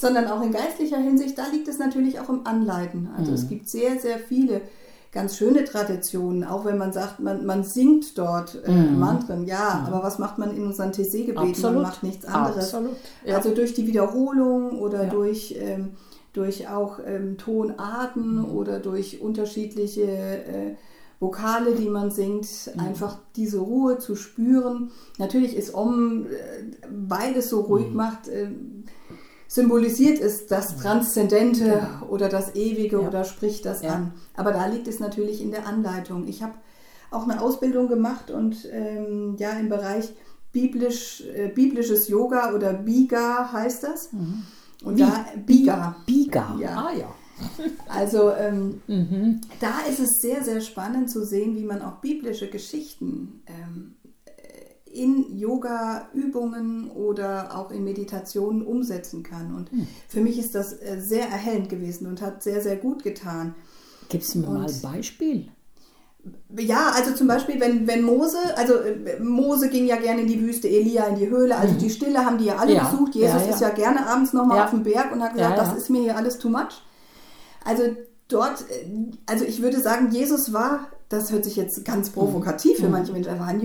sondern 0.00 0.26
auch 0.28 0.42
in 0.42 0.52
geistlicher 0.52 0.98
Hinsicht, 0.98 1.38
da 1.38 1.46
liegt 1.52 1.68
es 1.68 1.78
natürlich 1.78 2.20
auch 2.20 2.28
im 2.28 2.46
Anleiten. 2.46 3.08
Also 3.16 3.30
mhm. 3.30 3.36
es 3.36 3.48
gibt 3.48 3.68
sehr, 3.68 3.98
sehr 3.98 4.18
viele 4.18 4.62
ganz 5.12 5.36
schöne 5.36 5.64
Traditionen, 5.64 6.44
auch 6.44 6.64
wenn 6.64 6.78
man 6.78 6.92
sagt, 6.92 7.18
man, 7.18 7.44
man 7.44 7.64
singt 7.64 8.16
dort 8.16 8.62
äh, 8.64 8.70
mhm. 8.70 8.98
Mantren, 8.98 9.44
ja, 9.44 9.80
mhm. 9.80 9.92
aber 9.92 10.04
was 10.04 10.18
macht 10.18 10.38
man 10.38 10.56
in 10.56 10.64
unseren 10.64 10.92
TC-Gebeten? 10.92 11.60
Man 11.62 11.82
macht 11.82 12.02
nichts 12.02 12.24
anderes. 12.24 12.72
Absolut. 12.74 12.96
Ja. 13.24 13.36
Also 13.36 13.52
durch 13.52 13.74
die 13.74 13.86
Wiederholung 13.86 14.78
oder 14.78 15.04
ja. 15.04 15.10
durch, 15.10 15.56
ähm, 15.60 15.90
durch 16.32 16.68
auch 16.68 17.00
ähm, 17.04 17.38
Tonarten 17.38 18.36
mhm. 18.38 18.44
oder 18.44 18.78
durch 18.78 19.20
unterschiedliche 19.20 20.02
äh, 20.02 20.74
Vokale, 21.18 21.74
die 21.74 21.90
man 21.90 22.10
singt, 22.10 22.48
mhm. 22.74 22.80
einfach 22.80 23.18
diese 23.36 23.58
Ruhe 23.58 23.98
zu 23.98 24.16
spüren. 24.16 24.90
Natürlich 25.18 25.54
ist 25.54 25.74
Om, 25.74 26.26
äh, 26.26 26.30
weil 26.88 27.36
es 27.36 27.50
so 27.50 27.60
ruhig 27.60 27.88
mhm. 27.88 27.96
macht, 27.96 28.28
äh, 28.28 28.48
symbolisiert 29.50 30.20
ist 30.20 30.52
das 30.52 30.76
Transzendente 30.76 31.64
genau. 31.64 32.06
oder 32.08 32.28
das 32.28 32.54
Ewige 32.54 33.02
ja. 33.02 33.08
oder 33.08 33.24
spricht 33.24 33.66
das 33.66 33.82
ja. 33.82 33.94
an. 33.94 34.12
Aber 34.36 34.52
da 34.52 34.66
liegt 34.66 34.86
es 34.86 35.00
natürlich 35.00 35.42
in 35.42 35.50
der 35.50 35.66
Anleitung. 35.66 36.28
Ich 36.28 36.40
habe 36.40 36.54
auch 37.10 37.24
eine 37.24 37.42
Ausbildung 37.42 37.88
gemacht 37.88 38.30
und 38.30 38.68
ähm, 38.70 39.34
ja 39.38 39.50
im 39.54 39.68
Bereich 39.68 40.12
biblisch, 40.52 41.24
äh, 41.34 41.48
biblisches 41.48 42.06
Yoga 42.06 42.54
oder 42.54 42.72
Biga 42.72 43.52
heißt 43.52 43.82
das. 43.82 44.12
Mhm. 44.12 44.44
Und 44.84 44.98
Wie? 44.98 45.00
da 45.00 45.26
Biga. 45.44 45.96
Biga. 46.06 46.56
Ja. 46.60 46.86
Ah 46.86 46.96
ja. 46.96 47.14
Also 47.88 48.30
ähm, 48.32 48.82
mhm. 48.86 49.40
da 49.60 49.80
ist 49.90 49.98
es 49.98 50.20
sehr, 50.20 50.44
sehr 50.44 50.60
spannend 50.60 51.10
zu 51.10 51.24
sehen, 51.24 51.56
wie 51.56 51.64
man 51.64 51.82
auch 51.82 51.96
biblische 51.96 52.48
Geschichten 52.48 53.42
ähm, 53.46 53.96
in 54.92 55.38
Yoga-Übungen 55.38 56.90
oder 56.90 57.56
auch 57.56 57.70
in 57.70 57.84
Meditationen 57.84 58.62
umsetzen 58.62 59.22
kann. 59.22 59.54
Und 59.54 59.70
hm. 59.70 59.86
für 60.08 60.20
mich 60.20 60.38
ist 60.38 60.54
das 60.54 60.72
äh, 60.72 61.00
sehr 61.00 61.28
erhellend 61.28 61.68
gewesen 61.68 62.06
und 62.06 62.20
hat 62.20 62.42
sehr, 62.42 62.60
sehr 62.60 62.76
gut 62.76 63.02
getan. 63.02 63.54
Gibt 64.08 64.24
es 64.24 64.34
mir 64.34 64.48
mal 64.48 64.66
ein 64.66 64.80
Beispiel? 64.82 65.48
Ja, 66.56 66.90
also 66.94 67.14
zum 67.14 67.28
Beispiel, 67.28 67.60
wenn, 67.60 67.86
wenn 67.86 68.02
Mose, 68.02 68.38
also 68.56 68.74
äh, 68.74 69.20
Mose 69.20 69.70
ging 69.70 69.86
ja 69.86 69.96
gerne 69.96 70.22
in 70.22 70.26
die 70.26 70.40
Wüste, 70.40 70.68
Elia 70.68 71.06
in 71.06 71.16
die 71.16 71.28
Höhle, 71.28 71.56
also 71.56 71.74
mhm. 71.74 71.78
die 71.78 71.90
Stille 71.90 72.24
haben 72.24 72.38
die 72.38 72.46
ja 72.46 72.56
alle 72.56 72.74
ja. 72.74 72.88
besucht. 72.88 73.14
Jesus 73.14 73.34
ja, 73.34 73.46
ja. 73.46 73.54
ist 73.54 73.60
ja 73.60 73.70
gerne 73.70 74.06
abends 74.06 74.32
nochmal 74.32 74.62
auf 74.62 74.70
dem 74.70 74.82
Berg 74.82 75.12
und 75.12 75.22
hat 75.22 75.34
gesagt, 75.34 75.58
das 75.58 75.76
ist 75.76 75.88
mir 75.88 76.02
hier 76.02 76.16
alles 76.16 76.38
too 76.38 76.50
much. 76.50 76.82
Also 77.64 77.84
dort, 78.28 78.62
äh, 78.68 78.86
also 79.26 79.44
ich 79.44 79.62
würde 79.62 79.80
sagen, 79.80 80.10
Jesus 80.10 80.52
war, 80.52 80.88
das 81.08 81.32
hört 81.32 81.44
sich 81.44 81.56
jetzt 81.56 81.84
ganz 81.84 82.10
provokativ 82.10 82.78
mhm. 82.78 82.84
für 82.84 82.88
manche 82.90 83.12
Menschen, 83.12 83.30
er 83.30 83.40
war 83.40 83.46
ein, 83.46 83.60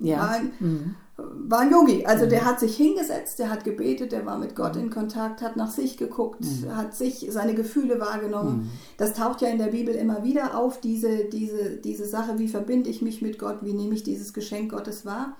ja. 0.00 0.18
war, 0.18 0.30
ein, 0.30 0.52
mhm. 0.58 0.94
war 1.16 1.60
ein 1.60 1.70
Yogi. 1.70 2.04
Also 2.06 2.26
mhm. 2.26 2.30
der 2.30 2.44
hat 2.44 2.60
sich 2.60 2.76
hingesetzt, 2.76 3.38
der 3.38 3.50
hat 3.50 3.64
gebetet, 3.64 4.12
der 4.12 4.26
war 4.26 4.38
mit 4.38 4.54
Gott 4.54 4.76
in 4.76 4.90
Kontakt, 4.90 5.42
hat 5.42 5.56
nach 5.56 5.70
sich 5.70 5.96
geguckt, 5.96 6.40
mhm. 6.40 6.76
hat 6.76 6.94
sich 6.94 7.26
seine 7.30 7.54
Gefühle 7.54 8.00
wahrgenommen. 8.00 8.56
Mhm. 8.56 8.70
Das 8.96 9.14
taucht 9.14 9.40
ja 9.42 9.48
in 9.48 9.58
der 9.58 9.68
Bibel 9.68 9.94
immer 9.94 10.24
wieder 10.24 10.58
auf, 10.58 10.80
diese, 10.80 11.24
diese, 11.24 11.76
diese 11.76 12.06
Sache, 12.06 12.38
wie 12.38 12.48
verbinde 12.48 12.90
ich 12.90 13.02
mich 13.02 13.22
mit 13.22 13.38
Gott, 13.38 13.58
wie 13.62 13.72
nehme 13.72 13.94
ich 13.94 14.02
dieses 14.02 14.32
Geschenk 14.32 14.72
Gottes 14.72 15.04
wahr. 15.06 15.36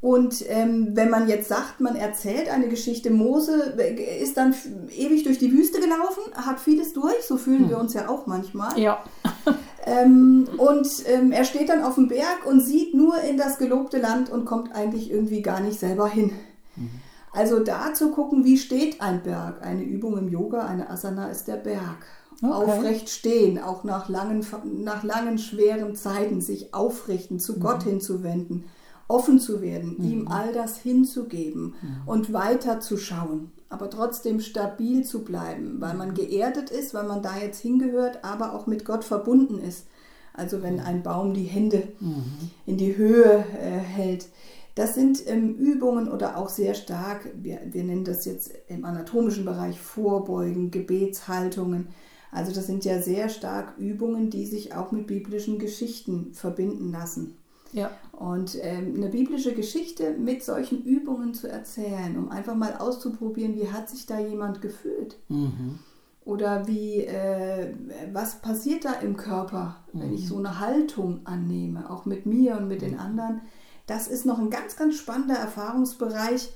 Und 0.00 0.42
ähm, 0.48 0.92
wenn 0.94 1.10
man 1.10 1.28
jetzt 1.28 1.48
sagt, 1.48 1.80
man 1.80 1.94
erzählt 1.94 2.48
eine 2.48 2.68
Geschichte, 2.68 3.10
Mose 3.10 3.76
ist 4.20 4.38
dann 4.38 4.54
ewig 4.96 5.24
durch 5.24 5.38
die 5.38 5.52
Wüste 5.52 5.78
gelaufen, 5.78 6.22
hat 6.34 6.58
vieles 6.58 6.94
durch, 6.94 7.22
so 7.22 7.36
fühlen 7.36 7.64
hm. 7.64 7.70
wir 7.70 7.78
uns 7.78 7.92
ja 7.92 8.08
auch 8.08 8.26
manchmal. 8.26 8.78
Ja. 8.78 9.04
ähm, 9.90 10.48
und 10.56 10.88
ähm, 11.06 11.32
er 11.32 11.44
steht 11.44 11.68
dann 11.68 11.82
auf 11.82 11.96
dem 11.96 12.08
Berg 12.08 12.46
und 12.46 12.60
sieht 12.60 12.94
nur 12.94 13.20
in 13.20 13.36
das 13.36 13.58
gelobte 13.58 13.98
Land 13.98 14.30
und 14.30 14.44
kommt 14.44 14.74
eigentlich 14.74 15.10
irgendwie 15.10 15.42
gar 15.42 15.60
nicht 15.60 15.78
selber 15.78 16.08
hin. 16.08 16.32
Mhm. 16.76 16.90
Also 17.32 17.60
da 17.60 17.94
zu 17.94 18.10
gucken, 18.10 18.44
wie 18.44 18.58
steht 18.58 19.00
ein 19.00 19.22
Berg. 19.22 19.62
Eine 19.62 19.82
Übung 19.82 20.18
im 20.18 20.28
Yoga, 20.28 20.66
eine 20.66 20.90
Asana 20.90 21.28
ist 21.28 21.46
der 21.48 21.56
Berg. 21.56 22.06
Okay. 22.42 22.52
Aufrecht 22.52 23.10
stehen, 23.10 23.58
auch 23.58 23.84
nach 23.84 24.08
langen, 24.08 24.46
nach 24.64 25.04
langen 25.04 25.38
schweren 25.38 25.94
Zeiten 25.94 26.40
sich 26.40 26.72
aufrichten, 26.72 27.38
zu 27.38 27.56
mhm. 27.56 27.60
Gott 27.60 27.82
hinzuwenden 27.82 28.64
offen 29.10 29.40
zu 29.40 29.60
werden, 29.60 29.96
mhm. 29.98 30.04
ihm 30.04 30.28
all 30.28 30.52
das 30.52 30.78
hinzugeben 30.78 31.74
mhm. 31.82 32.02
und 32.06 32.32
weiterzuschauen, 32.32 33.50
aber 33.70 33.88
trotzdem 33.88 34.40
stabil 34.40 35.04
zu 35.04 35.24
bleiben, 35.24 35.80
weil 35.80 35.94
man 35.94 36.12
geerdet 36.12 36.70
ist, 36.70 36.92
weil 36.92 37.06
man 37.06 37.22
da 37.22 37.38
jetzt 37.38 37.60
hingehört, 37.60 38.24
aber 38.24 38.52
auch 38.52 38.66
mit 38.66 38.84
Gott 38.84 39.04
verbunden 39.04 39.58
ist. 39.58 39.86
Also 40.34 40.62
wenn 40.62 40.80
ein 40.80 41.02
Baum 41.02 41.34
die 41.34 41.44
Hände 41.44 41.84
mhm. 42.00 42.50
in 42.66 42.76
die 42.76 42.96
Höhe 42.96 43.44
äh, 43.60 43.78
hält. 43.78 44.26
Das 44.74 44.94
sind 44.94 45.26
ähm, 45.26 45.54
Übungen 45.54 46.08
oder 46.08 46.36
auch 46.36 46.48
sehr 46.48 46.74
stark, 46.74 47.30
wir, 47.34 47.60
wir 47.64 47.84
nennen 47.84 48.04
das 48.04 48.24
jetzt 48.24 48.52
im 48.68 48.84
anatomischen 48.84 49.44
Bereich 49.44 49.80
Vorbeugen, 49.80 50.70
Gebetshaltungen. 50.70 51.88
Also 52.32 52.52
das 52.52 52.66
sind 52.66 52.84
ja 52.84 53.00
sehr 53.00 53.28
stark 53.28 53.76
Übungen, 53.78 54.30
die 54.30 54.46
sich 54.46 54.74
auch 54.74 54.92
mit 54.92 55.06
biblischen 55.06 55.58
Geschichten 55.58 56.32
verbinden 56.32 56.92
lassen. 56.92 57.36
Ja. 57.72 57.90
Und 58.12 58.58
ähm, 58.60 58.94
eine 58.96 59.08
biblische 59.08 59.54
Geschichte 59.54 60.12
mit 60.12 60.42
solchen 60.44 60.82
Übungen 60.84 61.34
zu 61.34 61.48
erzählen, 61.48 62.16
um 62.18 62.30
einfach 62.30 62.54
mal 62.54 62.76
auszuprobieren, 62.78 63.54
wie 63.56 63.70
hat 63.70 63.88
sich 63.88 64.06
da 64.06 64.18
jemand 64.18 64.60
gefühlt? 64.60 65.16
Mhm. 65.28 65.78
Oder 66.24 66.66
wie, 66.68 66.98
äh, 66.98 67.74
was 68.12 68.36
passiert 68.36 68.84
da 68.84 68.92
im 68.92 69.16
Körper, 69.16 69.76
wenn 69.92 70.08
mhm. 70.08 70.14
ich 70.14 70.28
so 70.28 70.36
eine 70.36 70.60
Haltung 70.60 71.20
annehme, 71.24 71.90
auch 71.90 72.04
mit 72.04 72.26
mir 72.26 72.58
und 72.58 72.68
mit 72.68 72.82
mhm. 72.82 72.86
den 72.86 72.98
anderen? 72.98 73.40
Das 73.86 74.06
ist 74.06 74.26
noch 74.26 74.38
ein 74.38 74.50
ganz, 74.50 74.76
ganz 74.76 74.96
spannender 74.96 75.36
Erfahrungsbereich, 75.36 76.52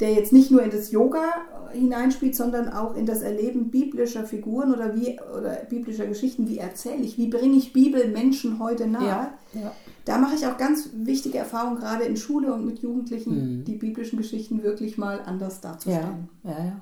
der 0.00 0.12
jetzt 0.12 0.32
nicht 0.32 0.50
nur 0.50 0.62
in 0.62 0.70
das 0.70 0.90
Yoga 0.92 1.24
hineinspielt, 1.72 2.36
sondern 2.36 2.68
auch 2.68 2.94
in 2.94 3.06
das 3.06 3.22
Erleben 3.22 3.70
biblischer 3.70 4.24
Figuren 4.24 4.72
oder, 4.72 4.94
wie, 4.94 5.18
oder 5.36 5.54
biblischer 5.68 6.06
Geschichten. 6.06 6.48
Wie 6.48 6.58
erzähle 6.58 7.02
ich, 7.02 7.16
wie 7.16 7.28
bringe 7.28 7.56
ich 7.56 7.72
Bibel 7.72 8.08
Menschen 8.08 8.58
heute 8.58 8.86
nahe? 8.86 9.06
Ja, 9.06 9.34
ja. 9.54 9.72
Da 10.06 10.18
mache 10.18 10.36
ich 10.36 10.46
auch 10.46 10.56
ganz 10.56 10.88
wichtige 10.94 11.36
Erfahrungen, 11.36 11.78
gerade 11.78 12.04
in 12.04 12.16
Schule 12.16 12.54
und 12.54 12.64
mit 12.64 12.78
Jugendlichen, 12.78 13.58
mhm. 13.58 13.64
die 13.64 13.74
biblischen 13.74 14.16
Geschichten 14.16 14.62
wirklich 14.62 14.96
mal 14.96 15.20
anders 15.20 15.60
darzustellen. 15.60 16.28
Ja, 16.44 16.50
ja, 16.52 16.64
ja. 16.64 16.80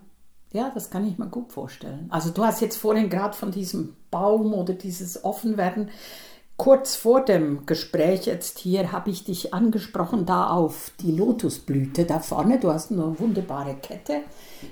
Ja, 0.53 0.71
das 0.73 0.89
kann 0.89 1.05
ich 1.05 1.19
mir 1.19 1.27
gut 1.27 1.51
vorstellen. 1.51 2.07
Also 2.11 2.31
du 2.31 2.45
hast 2.45 2.61
jetzt 2.61 2.77
vorhin 2.77 3.11
gerade 3.11 3.37
von 3.37 3.51
diesem 3.51 3.97
Baum 4.13 4.55
oder 4.55 4.75
dieses 4.75 5.25
Offenwerden 5.25 5.89
Kurz 6.57 6.95
vor 6.95 7.25
dem 7.25 7.67
Gespräch 7.67 8.27
jetzt 8.27 8.61
hier 8.61 8.93
habe 8.93 9.11
ich 9.11 9.25
dich 9.25 9.53
angesprochen, 9.53 10.25
da 10.25 10.51
auf 10.51 10.93
die 11.01 11.11
Lotusblüte 11.11 12.05
da 12.05 12.21
vorne. 12.21 12.61
Du 12.61 12.71
hast 12.71 12.93
eine 12.93 13.19
wunderbare 13.19 13.75
Kette 13.75 14.21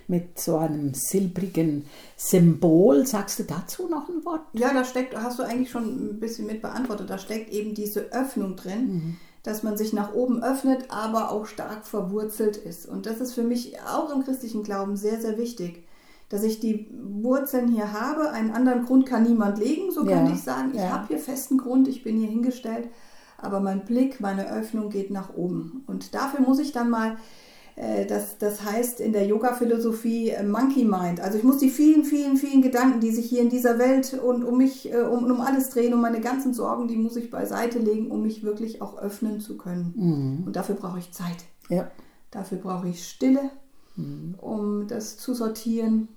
mit 0.06 0.38
so 0.38 0.58
einem 0.58 0.94
silbrigen 0.94 1.86
Symbol. 2.16 3.04
Sagst 3.04 3.40
du 3.40 3.42
dazu 3.42 3.88
noch 3.88 4.08
ein 4.08 4.24
Wort? 4.24 4.42
Ja, 4.52 4.72
da 4.72 4.84
steckt, 4.84 5.16
hast 5.16 5.40
du 5.40 5.42
eigentlich 5.42 5.70
schon 5.70 6.10
ein 6.10 6.20
bisschen 6.20 6.46
mit 6.46 6.62
beantwortet, 6.62 7.10
da 7.10 7.18
steckt 7.18 7.50
eben 7.52 7.74
diese 7.74 8.12
Öffnung 8.12 8.56
drin. 8.56 8.86
Mhm 8.86 9.16
dass 9.44 9.64
man 9.64 9.76
sich 9.76 9.92
nach 9.92 10.14
oben 10.14 10.40
öffnet, 10.42 10.84
aber 10.90 11.32
auch 11.32 11.46
stark 11.46 11.84
verwurzelt 11.84 12.56
ist. 12.56 12.86
Und 12.86 13.06
das 13.06 13.20
ist 13.20 13.34
für 13.34 13.42
mich 13.42 13.80
auch 13.80 14.14
im 14.14 14.24
christlichen 14.24 14.62
Glauben 14.62 14.96
sehr, 14.96 15.20
sehr 15.20 15.36
wichtig 15.36 15.82
dass 16.32 16.42
ich 16.44 16.60
die 16.60 16.88
Wurzeln 16.98 17.68
hier 17.68 17.92
habe. 17.92 18.30
Einen 18.30 18.52
anderen 18.52 18.86
Grund 18.86 19.04
kann 19.04 19.24
niemand 19.24 19.58
legen, 19.58 19.90
so 19.90 20.02
ja. 20.06 20.16
könnte 20.16 20.32
ich 20.32 20.42
sagen. 20.42 20.70
Ich 20.72 20.80
ja. 20.80 20.88
habe 20.88 21.08
hier 21.08 21.18
festen 21.18 21.58
Grund, 21.58 21.88
ich 21.88 22.02
bin 22.02 22.16
hier 22.16 22.28
hingestellt, 22.28 22.88
aber 23.36 23.60
mein 23.60 23.84
Blick, 23.84 24.18
meine 24.18 24.50
Öffnung 24.50 24.88
geht 24.88 25.10
nach 25.10 25.34
oben. 25.34 25.84
Und 25.86 26.14
dafür 26.14 26.40
muss 26.40 26.58
ich 26.58 26.72
dann 26.72 26.88
mal, 26.88 27.18
äh, 27.76 28.06
das, 28.06 28.38
das 28.38 28.64
heißt 28.64 29.00
in 29.00 29.12
der 29.12 29.26
Yoga-Philosophie 29.26 30.30
äh, 30.30 30.42
Monkey 30.42 30.84
Mind. 30.84 31.20
Also 31.20 31.36
ich 31.36 31.44
muss 31.44 31.58
die 31.58 31.68
vielen, 31.68 32.04
vielen, 32.04 32.38
vielen 32.38 32.62
Gedanken, 32.62 33.00
die 33.00 33.10
sich 33.10 33.26
hier 33.26 33.42
in 33.42 33.50
dieser 33.50 33.78
Welt 33.78 34.14
und 34.14 34.42
um 34.42 34.56
mich, 34.56 34.90
äh, 34.90 35.02
um, 35.02 35.24
um 35.24 35.40
alles 35.42 35.68
drehen, 35.68 35.92
um 35.92 36.00
meine 36.00 36.22
ganzen 36.22 36.54
Sorgen, 36.54 36.88
die 36.88 36.96
muss 36.96 37.16
ich 37.16 37.30
beiseite 37.30 37.78
legen, 37.78 38.10
um 38.10 38.22
mich 38.22 38.42
wirklich 38.42 38.80
auch 38.80 38.96
öffnen 38.96 39.38
zu 39.40 39.58
können. 39.58 39.92
Mhm. 39.96 40.46
Und 40.46 40.56
dafür 40.56 40.76
brauche 40.76 40.98
ich 40.98 41.12
Zeit. 41.12 41.44
Ja. 41.68 41.90
Dafür 42.30 42.56
brauche 42.56 42.88
ich 42.88 43.06
Stille 43.06 43.50
mhm. 43.96 44.34
um 44.38 44.86
das 44.88 45.16
zu 45.16 45.34
sortieren 45.34 46.08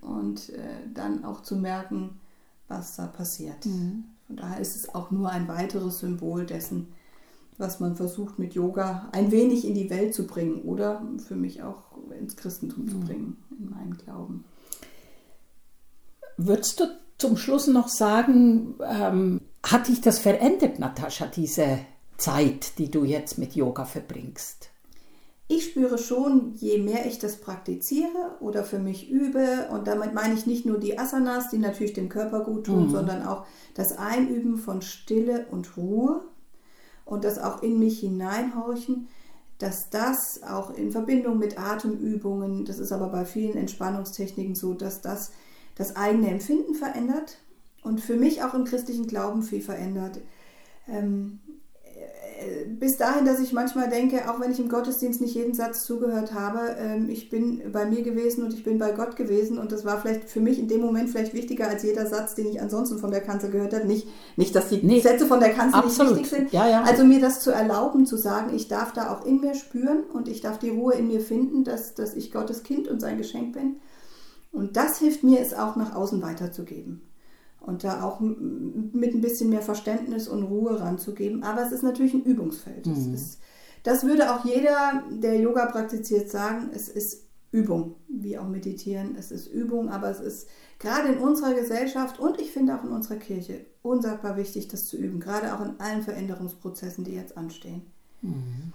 und 0.00 0.50
äh, 0.50 0.88
dann 0.92 1.24
auch 1.24 1.42
zu 1.42 1.56
merken, 1.56 2.20
was 2.68 2.96
da 2.96 3.06
passiert. 3.06 3.66
Mhm. 3.66 4.04
Von 4.26 4.36
daher 4.36 4.60
ist 4.60 4.76
es 4.76 4.94
auch 4.94 5.10
nur 5.10 5.30
ein 5.30 5.48
weiteres 5.48 6.00
Symbol 6.00 6.46
dessen, 6.46 6.88
was 7.58 7.80
man 7.80 7.96
versucht 7.96 8.38
mit 8.38 8.54
Yoga 8.54 9.08
ein 9.12 9.30
wenig 9.30 9.66
in 9.66 9.74
die 9.74 9.90
Welt 9.90 10.14
zu 10.14 10.26
bringen 10.26 10.62
oder 10.62 11.02
für 11.26 11.36
mich 11.36 11.62
auch 11.62 11.82
ins 12.18 12.36
Christentum 12.36 12.84
mhm. 12.84 12.88
zu 12.88 13.00
bringen, 13.00 13.36
in 13.58 13.70
meinen 13.70 13.96
Glauben. 13.98 14.44
Würdest 16.36 16.80
du 16.80 16.86
zum 17.18 17.36
Schluss 17.36 17.66
noch 17.66 17.88
sagen, 17.88 18.74
ähm, 18.82 19.42
hat 19.62 19.88
dich 19.88 20.00
das 20.00 20.18
verändert, 20.18 20.78
Natascha, 20.78 21.26
diese 21.26 21.78
Zeit, 22.16 22.78
die 22.78 22.90
du 22.90 23.04
jetzt 23.04 23.38
mit 23.38 23.54
Yoga 23.54 23.84
verbringst? 23.84 24.71
Ich 25.54 25.66
spüre 25.66 25.98
schon, 25.98 26.54
je 26.54 26.78
mehr 26.78 27.04
ich 27.04 27.18
das 27.18 27.36
praktiziere 27.36 28.36
oder 28.40 28.64
für 28.64 28.78
mich 28.78 29.10
übe, 29.10 29.68
und 29.70 29.86
damit 29.86 30.14
meine 30.14 30.32
ich 30.32 30.46
nicht 30.46 30.64
nur 30.64 30.78
die 30.78 30.98
Asanas, 30.98 31.50
die 31.50 31.58
natürlich 31.58 31.92
dem 31.92 32.08
Körper 32.08 32.40
gut 32.40 32.64
tun, 32.64 32.86
mhm. 32.86 32.90
sondern 32.90 33.26
auch 33.26 33.44
das 33.74 33.98
Einüben 33.98 34.56
von 34.56 34.80
Stille 34.80 35.44
und 35.50 35.76
Ruhe 35.76 36.22
und 37.04 37.24
das 37.24 37.38
auch 37.38 37.62
in 37.62 37.78
mich 37.78 38.00
hineinhorchen, 38.00 39.08
dass 39.58 39.90
das 39.90 40.42
auch 40.42 40.74
in 40.74 40.90
Verbindung 40.90 41.38
mit 41.38 41.58
Atemübungen, 41.58 42.64
das 42.64 42.78
ist 42.78 42.90
aber 42.90 43.08
bei 43.08 43.26
vielen 43.26 43.58
Entspannungstechniken 43.58 44.54
so, 44.54 44.72
dass 44.72 45.02
das 45.02 45.32
das 45.74 45.96
eigene 45.96 46.30
Empfinden 46.30 46.74
verändert 46.74 47.36
und 47.82 48.00
für 48.00 48.16
mich 48.16 48.42
auch 48.42 48.54
im 48.54 48.64
christlichen 48.64 49.06
Glauben 49.06 49.42
viel 49.42 49.60
verändert. 49.60 50.18
Ähm, 50.88 51.40
äh, 51.41 51.41
bis 52.66 52.96
dahin, 52.96 53.24
dass 53.24 53.40
ich 53.40 53.52
manchmal 53.52 53.88
denke, 53.88 54.30
auch 54.30 54.40
wenn 54.40 54.50
ich 54.50 54.58
im 54.58 54.68
Gottesdienst 54.68 55.20
nicht 55.20 55.34
jeden 55.34 55.54
Satz 55.54 55.84
zugehört 55.84 56.34
habe, 56.34 56.76
ähm, 56.78 57.08
ich 57.10 57.30
bin 57.30 57.72
bei 57.72 57.84
mir 57.86 58.02
gewesen 58.02 58.44
und 58.44 58.52
ich 58.54 58.64
bin 58.64 58.78
bei 58.78 58.92
Gott 58.92 59.16
gewesen 59.16 59.58
und 59.58 59.72
das 59.72 59.84
war 59.84 60.00
vielleicht 60.00 60.30
für 60.30 60.40
mich 60.40 60.58
in 60.58 60.68
dem 60.68 60.80
Moment 60.80 61.10
vielleicht 61.10 61.34
wichtiger 61.34 61.68
als 61.68 61.82
jeder 61.82 62.06
Satz, 62.06 62.34
den 62.34 62.46
ich 62.46 62.60
ansonsten 62.60 62.98
von 62.98 63.10
der 63.10 63.20
Kanzel 63.20 63.50
gehört 63.50 63.74
habe. 63.74 63.86
Nicht, 63.86 64.08
nicht 64.36 64.54
dass 64.54 64.68
die 64.68 64.80
nee, 64.82 65.00
Sätze 65.00 65.26
von 65.26 65.40
der 65.40 65.50
Kanzel 65.50 65.80
absolut. 65.80 66.16
nicht 66.16 66.32
wichtig 66.32 66.38
sind. 66.38 66.52
Ja, 66.52 66.68
ja. 66.68 66.82
Also 66.82 67.04
mir 67.04 67.20
das 67.20 67.40
zu 67.40 67.50
erlauben, 67.50 68.06
zu 68.06 68.16
sagen, 68.16 68.54
ich 68.54 68.68
darf 68.68 68.92
da 68.92 69.12
auch 69.12 69.24
in 69.24 69.40
mir 69.40 69.54
spüren 69.54 70.04
und 70.12 70.28
ich 70.28 70.40
darf 70.40 70.58
die 70.58 70.70
Ruhe 70.70 70.94
in 70.94 71.08
mir 71.08 71.20
finden, 71.20 71.64
dass, 71.64 71.94
dass 71.94 72.14
ich 72.14 72.32
Gottes 72.32 72.62
Kind 72.62 72.88
und 72.88 73.00
sein 73.00 73.18
Geschenk 73.18 73.52
bin. 73.52 73.76
Und 74.52 74.76
das 74.76 74.98
hilft 74.98 75.24
mir, 75.24 75.40
es 75.40 75.54
auch 75.54 75.76
nach 75.76 75.94
außen 75.94 76.20
weiterzugeben 76.22 77.02
und 77.64 77.84
da 77.84 78.02
auch 78.02 78.20
mit 78.20 79.14
ein 79.14 79.20
bisschen 79.20 79.50
mehr 79.50 79.62
Verständnis 79.62 80.28
und 80.28 80.42
Ruhe 80.42 80.80
ranzugeben. 80.80 81.42
Aber 81.42 81.62
es 81.64 81.72
ist 81.72 81.82
natürlich 81.82 82.14
ein 82.14 82.24
Übungsfeld. 82.24 82.86
Mhm. 82.86 83.14
Ist, 83.14 83.38
das 83.82 84.04
würde 84.04 84.34
auch 84.34 84.44
jeder, 84.44 85.02
der 85.10 85.40
Yoga 85.40 85.66
praktiziert, 85.66 86.30
sagen. 86.30 86.70
Es 86.74 86.88
ist 86.88 87.26
Übung, 87.52 87.96
wie 88.08 88.38
auch 88.38 88.48
meditieren. 88.48 89.14
Es 89.16 89.30
ist 89.30 89.46
Übung, 89.46 89.90
aber 89.90 90.10
es 90.10 90.20
ist 90.20 90.48
gerade 90.78 91.08
in 91.08 91.18
unserer 91.18 91.54
Gesellschaft 91.54 92.18
und 92.18 92.40
ich 92.40 92.50
finde 92.50 92.74
auch 92.74 92.82
in 92.82 92.90
unserer 92.90 93.16
Kirche 93.16 93.66
unsagbar 93.82 94.36
wichtig, 94.36 94.68
das 94.68 94.86
zu 94.86 94.96
üben. 94.96 95.20
Gerade 95.20 95.54
auch 95.54 95.60
in 95.60 95.78
allen 95.78 96.02
Veränderungsprozessen, 96.02 97.04
die 97.04 97.12
jetzt 97.12 97.36
anstehen. 97.36 97.82
Mhm. 98.22 98.72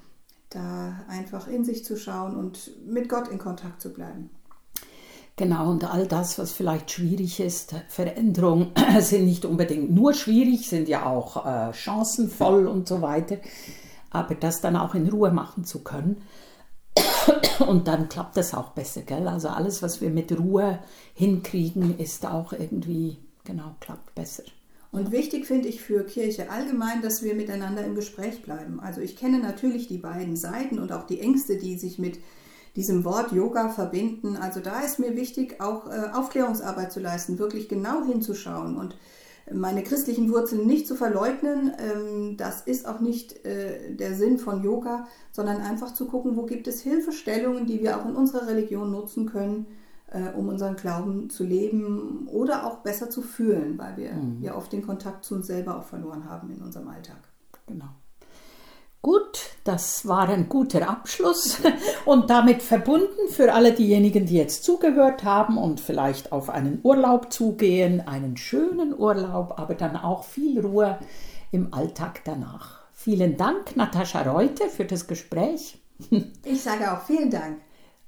Da 0.50 1.04
einfach 1.10 1.48
in 1.48 1.66
sich 1.66 1.84
zu 1.84 1.98
schauen 1.98 2.36
und 2.36 2.72
mit 2.88 3.10
Gott 3.10 3.28
in 3.30 3.40
Kontakt 3.40 3.82
zu 3.82 3.92
bleiben. 3.92 4.30
Genau, 5.40 5.70
und 5.70 5.84
all 5.84 6.08
das, 6.08 6.40
was 6.40 6.52
vielleicht 6.52 6.90
schwierig 6.90 7.40
ist, 7.40 7.76
Veränderungen 7.90 8.72
sind 9.00 9.26
nicht 9.26 9.46
unbedingt 9.46 9.92
nur 9.92 10.16
schwierig, 10.16 10.68
sind 10.68 10.90
ja 10.90 11.06
auch 11.06 11.46
äh, 11.46 11.74
chancenvoll 11.74 12.68
und 12.68 12.88
so 12.88 13.04
weiter. 13.04 13.38
Aber 14.10 14.34
das 14.34 14.62
dann 14.62 14.76
auch 14.76 14.96
in 14.96 15.08
Ruhe 15.08 15.30
machen 15.30 15.64
zu 15.64 15.84
können. 15.84 16.24
Und 17.68 17.88
dann 17.88 18.10
klappt 18.10 18.38
das 18.38 18.54
auch 18.54 18.70
besser, 18.70 19.02
gell? 19.02 19.28
Also 19.28 19.50
alles, 19.50 19.84
was 19.84 20.00
wir 20.02 20.10
mit 20.10 20.32
Ruhe 20.38 20.80
hinkriegen, 21.14 22.00
ist 22.00 22.26
auch 22.26 22.54
irgendwie, 22.54 23.18
genau, 23.44 23.76
klappt 23.80 24.16
besser. 24.16 24.44
Und 24.92 25.12
wichtig 25.12 25.46
finde 25.46 25.68
ich 25.68 25.82
für 25.82 26.04
Kirche 26.06 26.50
allgemein, 26.50 27.02
dass 27.02 27.22
wir 27.22 27.36
miteinander 27.36 27.84
im 27.84 27.94
Gespräch 27.96 28.42
bleiben. 28.42 28.80
Also 28.80 29.02
ich 29.02 29.18
kenne 29.18 29.40
natürlich 29.40 29.88
die 29.88 29.98
beiden 29.98 30.36
Seiten 30.36 30.80
und 30.80 30.92
auch 30.92 31.06
die 31.06 31.20
Ängste, 31.20 31.58
die 31.58 31.78
sich 31.78 32.00
mit 32.00 32.20
diesem 32.78 33.04
Wort 33.04 33.32
Yoga 33.32 33.70
verbinden. 33.70 34.38
Also 34.38 34.60
da 34.60 34.82
ist 34.82 35.00
mir 35.00 35.16
wichtig, 35.16 35.60
auch 35.60 35.88
äh, 35.88 36.12
Aufklärungsarbeit 36.14 36.92
zu 36.92 37.00
leisten, 37.00 37.40
wirklich 37.40 37.68
genau 37.68 38.06
hinzuschauen 38.06 38.78
und 38.78 38.96
meine 39.52 39.82
christlichen 39.82 40.32
Wurzeln 40.32 40.68
nicht 40.68 40.88
zu 40.88 40.96
verleugnen. 40.96 41.74
Ähm, 41.80 42.38
das 42.38 42.62
ist 42.62 42.88
auch 42.88 43.00
nicht 43.00 43.44
äh, 43.46 43.96
der 43.96 44.14
Sinn 44.14 44.38
von 44.38 44.64
Yoga, 44.64 45.08
sondern 45.32 45.62
einfach 45.62 45.94
zu 45.94 46.06
gucken, 46.06 46.38
wo 46.38 46.44
gibt 46.44 46.68
es 46.68 46.82
Hilfestellungen, 46.82 47.66
die 47.66 47.82
wir 47.82 47.98
auch 47.98 48.06
in 48.06 48.16
unserer 48.16 48.48
Religion 48.48 48.92
nutzen 48.92 49.26
können, 49.26 49.66
äh, 50.12 50.30
um 50.38 50.48
unseren 50.48 50.76
Glauben 50.76 51.32
zu 51.32 51.44
leben 51.44 52.28
oder 52.28 52.68
auch 52.68 52.78
besser 52.78 53.10
zu 53.10 53.24
fühlen, 53.24 53.80
weil 53.80 53.98
wir 53.98 54.14
mhm. 54.14 54.38
ja 54.44 54.56
oft 54.56 54.72
den 54.72 54.86
Kontakt 54.86 55.26
zu 55.26 55.34
uns 55.34 55.48
selber 55.48 55.78
auch 55.78 55.86
verloren 55.86 56.30
haben 56.30 56.52
in 56.52 56.62
unserem 56.62 56.90
Alltag. 56.90 57.18
Genau. 57.66 57.90
Gut, 59.02 59.40
das 59.64 60.08
war 60.08 60.28
ein 60.28 60.50
guter 60.50 60.90
Abschluss 60.90 61.60
und 62.06 62.30
damit 62.30 62.62
verbunden 62.62 63.30
für 63.30 63.54
alle 63.54 63.72
diejenigen, 63.72 64.26
die 64.26 64.36
jetzt 64.36 64.64
zugehört 64.64 65.24
haben 65.24 65.58
und 65.58 65.80
vielleicht 65.80 66.32
auf 66.32 66.50
einen 66.50 66.80
Urlaub 66.84 67.32
zugehen, 67.32 68.06
einen 68.06 68.38
schönen 68.38 68.98
Urlaub, 68.98 69.60
aber 69.60 69.76
dann 69.76 69.96
auch 69.96 70.24
viel 70.24 70.60
Ruhe 70.60 71.00
im 71.52 71.74
Alltag 71.74 72.22
danach. 72.26 72.82
Vielen 72.92 73.38
Dank, 73.38 73.78
Natascha 73.78 74.24
Reuter, 74.24 74.68
für 74.68 74.86
das 74.86 75.08
Gespräch. 75.08 75.80
Ich 76.44 76.62
sage 76.62 76.92
auch 76.92 77.02
vielen 77.02 77.32
Dank. 77.32 77.62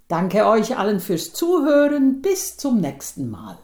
Danke 0.08 0.46
euch 0.46 0.78
allen 0.78 1.00
fürs 1.00 1.34
Zuhören. 1.34 2.22
Bis 2.22 2.58
zum 2.58 2.82
nächsten 2.82 3.30
Mal. 3.30 3.58